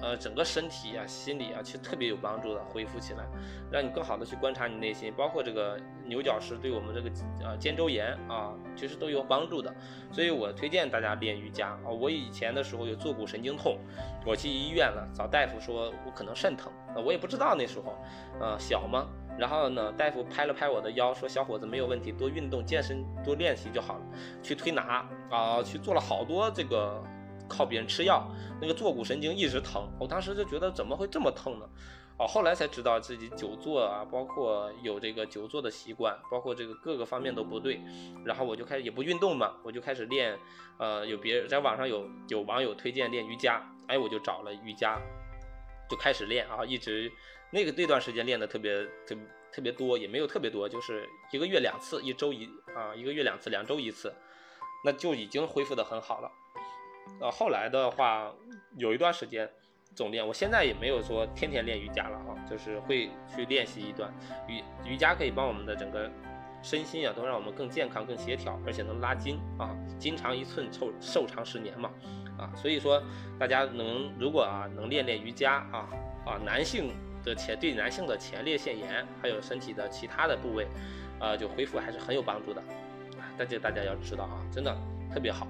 [0.00, 3.24] 呃整个身体啊、心理啊，其实特别有帮助的，恢复起来，
[3.70, 5.12] 让你更好的去观察你内心。
[5.14, 7.10] 包括这个牛角式对我们这个
[7.44, 9.72] 呃肩周炎啊，其实都有帮助的。
[10.10, 11.88] 所以我推荐大家练瑜伽啊。
[11.88, 13.78] 我以前的时候有坐骨神经痛，
[14.24, 16.72] 我去医院了，找大夫说我可能肾疼，
[17.04, 17.94] 我也不知道那时候，
[18.40, 19.06] 呃小吗？
[19.38, 24.00] 然后呢，大夫拍了拍我的腰，说：“小伙子没有问题，多运动健身，多练习就好了。”
[24.42, 27.02] 去推拿啊，去做了好多这个，
[27.48, 28.28] 靠别人吃药，
[28.60, 29.90] 那个坐骨神经一直疼。
[29.98, 31.66] 我当时就觉得怎么会这么疼呢？
[32.18, 37.80] 哦，后来才知道自己久坐啊，包括有这个久坐的习惯，包括这个各个方面都不对。
[38.26, 40.38] 然后我就开始也不运动嘛，我就开始练。
[40.78, 45.00] 呃，有别人在网上有有网友推荐练瑜伽，哎，我就找了瑜伽，
[45.88, 47.10] 就开始练啊，一直。
[47.52, 49.14] 那个那段时间练的特别特
[49.52, 54.10] 特别多，也没有特别多，就是一个月两次，一周一啊，一个月两次，两周一次，
[54.82, 56.32] 那就已经恢复的很好了。
[57.20, 58.32] 呃，后来的话
[58.78, 59.46] 有一段时间
[59.94, 64.10] 总练，我现在也没有说天天练瑜伽了啊，就是会去练习一段
[64.48, 66.10] 瑜瑜伽，可以帮我们的整个
[66.62, 71.90] 身心啊，都让我们更健康、更协调，而且能拉筋啊，筋长一寸，寿寿长十年嘛
[72.38, 73.02] 啊，所以说
[73.38, 75.86] 大家能如果啊能练练瑜伽啊
[76.24, 76.90] 啊，男性。
[77.24, 80.66] 的前对男性的前列腺炎，还有身体的其他的部位，
[81.20, 82.62] 呃，就恢复还是很有帮助的，
[83.36, 84.76] 但这大家要知道啊，真的
[85.12, 85.46] 特别好。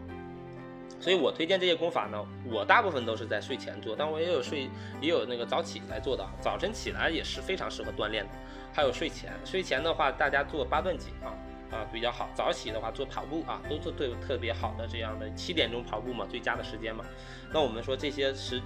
[1.00, 4.70] 所以我推荐这些功法呢，我大部分都是在睡前做，但我也有睡，
[5.00, 8.30] 也有那个早起来做的，早晨起来也是非常适合锻炼的。
[8.72, 11.34] 还有睡前，睡前的话，大家做八段锦啊。
[11.72, 12.28] 啊，比较好。
[12.34, 17.04] 早起的话做跑步啊，都是对特别好的这样的七点钟跑步嘛，最佳的时间嘛。
[17.50, 18.60] 那我们说这些时，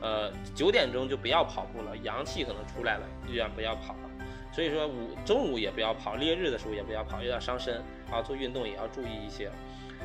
[0.00, 4.10] 呃，九点钟就不要跑步了，阳气可能出来了，依然不要跑了。
[4.52, 8.20] 所以说午中午也不要跑，烈日的时候也不要跑，有点伤身啊。
[8.20, 9.50] 做运动也要注意一些。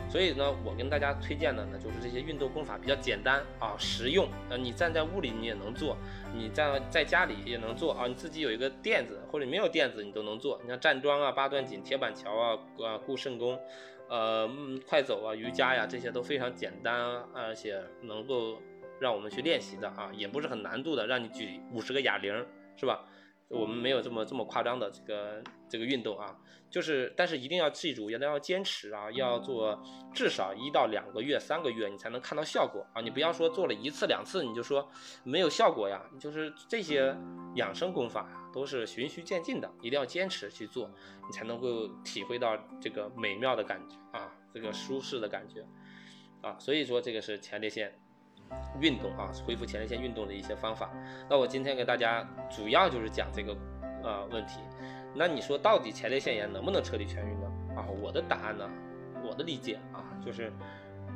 [0.10, 4.30] 所以呢，我跟大家推荐的呢，就是这些运动功法比较简单啊，实用。
[4.50, 5.98] 呃，你站在屋里你也能做，
[6.34, 8.08] 你在在家里也能做啊。
[8.08, 10.60] 你自己有一个垫子或者没有垫子你都能做。
[10.64, 13.60] 你像站桩啊、八段锦、铁板桥啊、啊固肾功，
[14.08, 14.50] 呃，
[14.88, 16.96] 快走啊、瑜伽呀，这些都非常简单，
[17.34, 18.62] 而且能够
[19.02, 22.34] 让我们去练习的啊，也不是很难度的，让你举五十个哑铃，
[22.78, 23.06] 是吧？
[23.50, 26.36] 我们没有这么这么夸张的这个这个运动啊，
[26.70, 29.80] 就是，但是一定要记住，一定要坚持啊，要做
[30.14, 33.02] 至少一到两个月、三个月，你才能看到效果啊。
[33.02, 34.90] 你不要说做了一次两次你就说
[35.24, 37.16] 没有效果呀，就是这些
[37.56, 40.90] 养生功法呀，都是循序渐进的，一定要坚持去做，
[41.28, 45.64] 你才能够体会到这个美妙的感觉啊，这个舒适的感觉
[46.42, 46.58] 啊。
[46.58, 48.00] 所以说这个是前列腺。
[48.80, 50.90] 运动啊，恢复前列腺运动的一些方法。
[51.30, 53.56] 那我今天给大家主要就是讲这个
[54.04, 54.60] 呃问题。
[55.14, 57.52] 那你说到底前列腺炎能不能彻底痊愈呢？
[57.78, 58.70] 啊，我的答案呢，
[59.24, 60.52] 我的理解啊，就是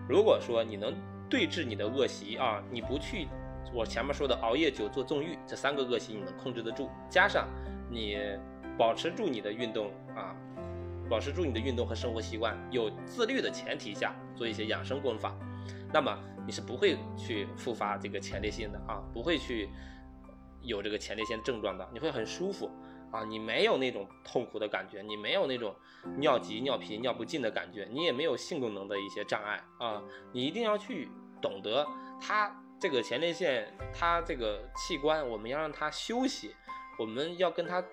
[0.07, 0.95] 如果说你能
[1.29, 3.27] 对治你的恶习啊，你不去
[3.73, 7.47] 我前面说的熬夜、久坐、纵欲这三个恶习，你能控制得住，加上
[7.89, 8.17] 你
[8.77, 10.33] 保持住你的运动啊，
[11.09, 15.35] 保持住你的运动和生活习惯，有自律的前提下做一些养生功法，
[15.91, 19.69] 那么你是不会去复发这个前列腺的啊，不会去
[20.61, 22.69] 有这个前列腺症状的，你会很舒服
[23.11, 25.75] 啊，你没有那种痛苦的感觉，你没有那种
[26.17, 31.09] 尿急、尿频、尿不尽的感觉，你也没有性功能的一些障碍啊，你一定要去
[31.41, 31.85] 懂得
[32.21, 36.55] 它这个前列腺，它这个器官，我们要让它休息，
[36.99, 37.83] 我们要跟它。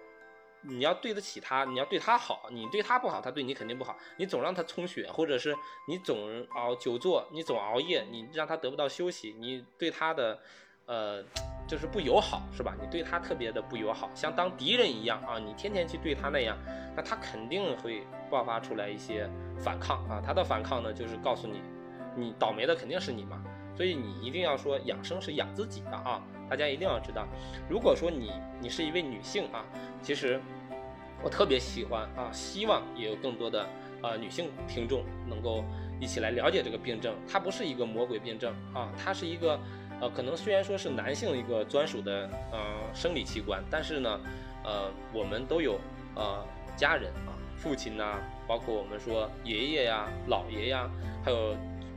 [0.68, 3.96] 你要对得起他，你要对他好，你对他不好，他对你肯定不好。
[4.16, 5.56] 你总让他充血，或者是
[5.86, 10.38] 你总熬久坐，你总熬夜，你让他得不到休息，你对他的，
[10.86, 11.22] 呃，
[11.68, 12.74] 就是不友好，是吧？
[12.80, 15.38] 你对他特别的不友好，像当敌人一样啊！
[15.38, 16.58] 你天天去对他那样，
[16.96, 20.20] 那他肯定会爆发出来一些反抗啊！
[20.24, 21.62] 他的反抗呢，就是告诉你，
[22.16, 23.40] 你倒霉的肯定是你嘛。
[23.76, 26.22] 所以你一定要说养生是养自己的啊！
[26.48, 27.24] 大家一定要知道，
[27.68, 29.64] 如果说你你是一位女性啊，
[30.02, 30.40] 其实。
[31.22, 33.66] 我特别喜欢啊，希望也有更多的
[34.02, 35.64] 呃女性听众能够
[35.98, 37.14] 一起来了解这个病症。
[37.26, 39.58] 它不是一个魔鬼病症啊，它是一个
[40.00, 42.58] 呃，可能虽然说是男性一个专属的呃
[42.94, 44.20] 生理器官，但是呢，
[44.62, 45.80] 呃，我们都有
[46.14, 46.44] 呃
[46.76, 50.88] 家人啊，父亲呐，包括我们说爷爷呀、姥爷呀，
[51.24, 51.56] 还有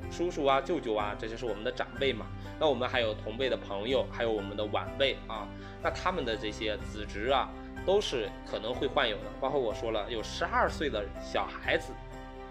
[0.09, 2.25] 叔叔啊、舅舅啊，这就是我们的长辈嘛。
[2.57, 5.47] 那我们还有同辈的朋友，还有我们的晚辈啊，
[5.83, 7.49] 那他们的这些子侄啊。
[7.85, 11.91] 都是可能会患有的，包括我说了，有十二岁的小孩子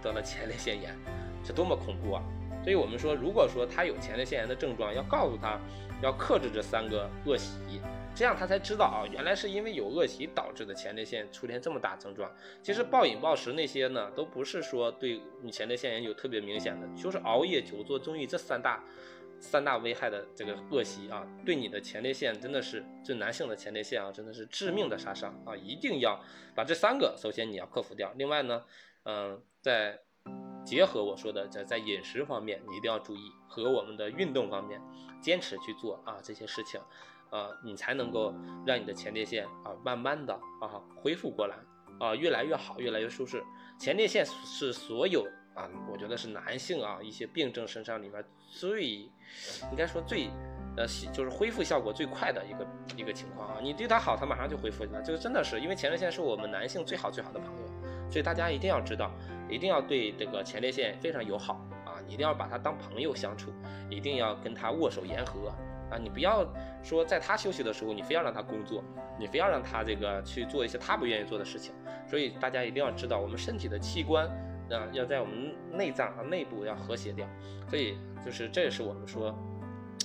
[0.02, 0.96] 得了前列腺炎，
[1.44, 2.22] 这多么恐怖啊！
[2.64, 5.58] 所以我们说，如果说他有前列腺炎的症状，要告诉他
[6.02, 7.80] 要克制这三个恶习，
[8.14, 12.30] 这样他才知道啊，原来是因为有恶习导致的前列腺出现这么大症状。
[12.62, 18.82] 其实暴饮暴食那些呢，都不是说对你前列腺炎有特别明显的，就是熬夜、久坐、综艺这三大。
[19.40, 25.56] 三大危害的这个恶习啊，对你的前列腺真的是，对男性的前列腺啊，真的是致命的杀伤啊！
[25.56, 26.20] 一定要
[26.54, 28.12] 把这三个，首先你要克服掉。
[28.16, 28.64] 另外呢，
[29.04, 30.00] 嗯，在
[30.64, 34.80] 结合我说的，在在饮食方面，你一定要注意，和我们的运动方面，
[35.22, 36.80] 坚持去做啊这些事情，
[37.30, 38.34] 啊，你才能够
[38.66, 41.56] 让你的前列腺啊，慢慢的啊恢复过来
[42.00, 43.42] 啊，越来越好，越来越舒适。
[43.78, 45.26] 前列腺是所有。
[45.54, 49.10] 啊，我觉得是男性啊，一些病症身上里面最，
[49.72, 50.30] 应该说最，
[50.76, 52.66] 呃，就是恢复效果最快的一个
[52.98, 53.58] 一个情况啊。
[53.60, 55.02] 你对他好，他马上就恢复了。
[55.02, 57.66] 就真的是，因为前列腺是我们男性最好最好的朋友，
[58.08, 59.10] 所以大家一定要知道，
[59.50, 61.54] 一定要对这个前列腺非常友好
[61.84, 63.52] 啊，你一定要把他当朋友相处，
[63.90, 65.52] 一定要跟他握手言和
[65.90, 65.98] 啊。
[65.98, 66.46] 你不要
[66.82, 68.82] 说在他休息的时候，你非要让他工作，
[69.18, 71.74] 你非要让他这个去做一些他不愿意做的事情。
[72.08, 74.28] 所以大家一定要知道，我们身体的器官。
[74.70, 77.26] 啊，要在我们内脏啊内部要和谐掉，
[77.70, 79.34] 所以就是这也是我们说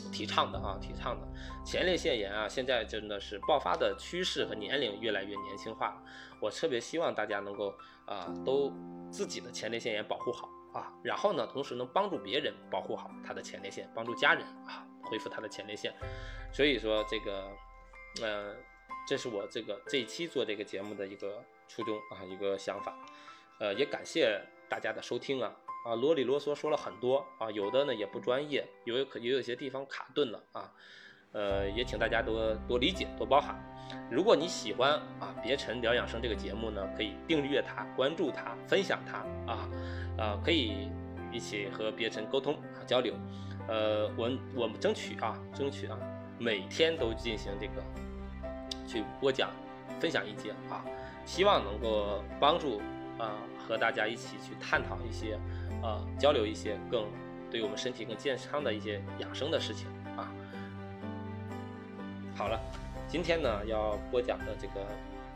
[0.09, 1.27] 提倡的啊，提倡的
[1.65, 6.01] 前列腺炎啊，现在真的是爆发的趋势和年龄越来越年轻化，
[6.39, 7.75] 我特别希望大家能够
[8.05, 8.71] 啊，都
[9.11, 15.93] 自己的前列腺炎保护好啊，然后呢，同时能帮助别人保护好他的前列腺，帮助家人啊恢复他的前列腺，
[16.51, 17.49] 所以说这个，
[18.21, 18.55] 呃，
[19.07, 22.97] 这是我这个这一期做这个节目的一个初衷啊，一个想法。
[23.59, 25.55] 呃，也感谢大家的收听啊
[25.85, 30.73] 啊，啰里啰嗦说了很多啊，有的呢也不专业，有可也有些地方卡顿了啊，
[31.33, 33.55] 呃，也请大家多多理解多包涵。
[34.09, 39.69] 如果你喜欢啊别沉聊养生这个节目呢，可以订阅它、关注它、分享它啊
[40.17, 40.89] 啊，可以
[41.31, 43.13] 一起和别尘沟通啊交流。
[43.67, 45.97] 呃，我我们争取啊，争取啊，
[46.37, 47.83] 每天都进行这个
[48.87, 49.49] 去播讲、
[49.99, 50.83] 分享一节啊，
[51.25, 52.81] 希望能够帮助。
[53.19, 55.39] 啊，和大家一起去探讨一些，
[55.83, 57.05] 呃，交流一些更
[57.51, 59.87] 对我们身体更健康的一些养生的事情
[60.17, 60.33] 啊。
[62.35, 62.59] 好了，
[63.07, 64.83] 今天呢要播讲的这个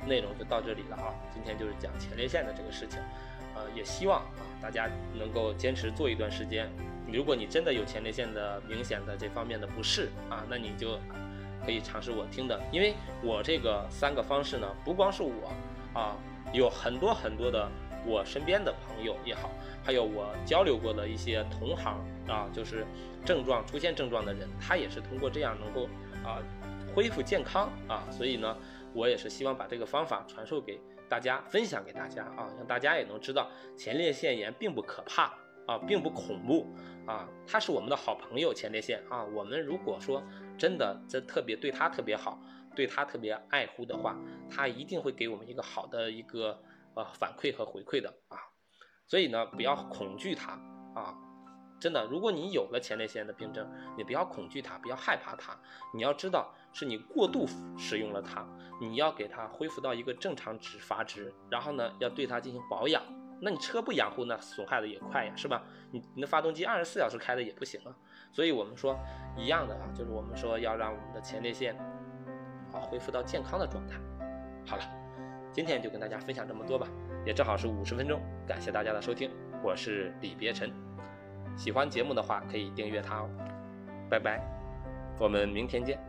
[0.07, 1.13] 内容就到这里了啊。
[1.31, 2.99] 今天就是讲前列腺的这个事情，
[3.57, 4.87] 呃，也希望啊大家
[5.17, 6.69] 能够坚持做一段时间。
[7.11, 10.99] 如果你真的有前列腺的明显的这方面的不适啊，那你就
[11.65, 12.93] 可以尝试我听的，因为
[13.23, 15.51] 我这个三个方式呢，不光是我
[15.93, 16.15] 啊。
[16.53, 17.69] 有很多很多的
[18.05, 19.51] 我身边的朋友也好，
[19.83, 22.85] 还有我交流过的一些同行啊，就是
[23.25, 25.89] 症状出现症状的人，他也是通过这样能够
[26.23, 26.39] 啊
[26.95, 28.55] 恢复健康啊，所以呢，
[28.93, 30.79] 我也是希望把这个方法传授给
[31.09, 35.33] 大家，分享给大家啊，让大家也能知道前列腺炎并不可怕
[35.65, 36.67] 啊，并不恐怖
[37.05, 40.23] 啊，它是我们的好朋友前列腺啊，我们如果说
[40.57, 42.39] 真的这特别对他特别好。
[42.75, 44.15] 对他特别爱护的话，
[44.51, 46.61] 他一定会给我们一个好的一个
[46.93, 48.37] 呃反馈和回馈的啊，
[49.07, 50.51] 所以呢，不要恐惧他
[50.93, 51.17] 啊，
[51.79, 55.55] 真的，如果你有了前列腺的病症，你不要恐惧它，不要害怕它，
[55.93, 57.45] 你要知道是你过度
[57.77, 58.45] 使用了它，
[58.81, 63.03] 你要给它恢复到一个正常值阀值，然后呢，要对它进行保养。
[63.39, 65.63] 那你车不养护，那损害的也快呀，是吧？
[65.91, 67.95] 你你的发动机二十四小时开的也不行啊。
[68.31, 68.97] 所以我们说
[69.37, 71.77] 一样的啊，就是我们说要让我们的前列腺
[72.73, 73.99] 啊恢复到健康的状态。
[74.65, 74.83] 好了，
[75.51, 76.87] 今天就跟大家分享这么多吧，
[77.23, 79.29] 也正好是五十分钟，感谢大家的收听，
[79.63, 80.86] 我是李别尘。
[81.57, 83.29] 喜欢节目的话，可以订阅它哦。
[84.09, 84.39] 拜拜，
[85.19, 85.99] 我们明天见。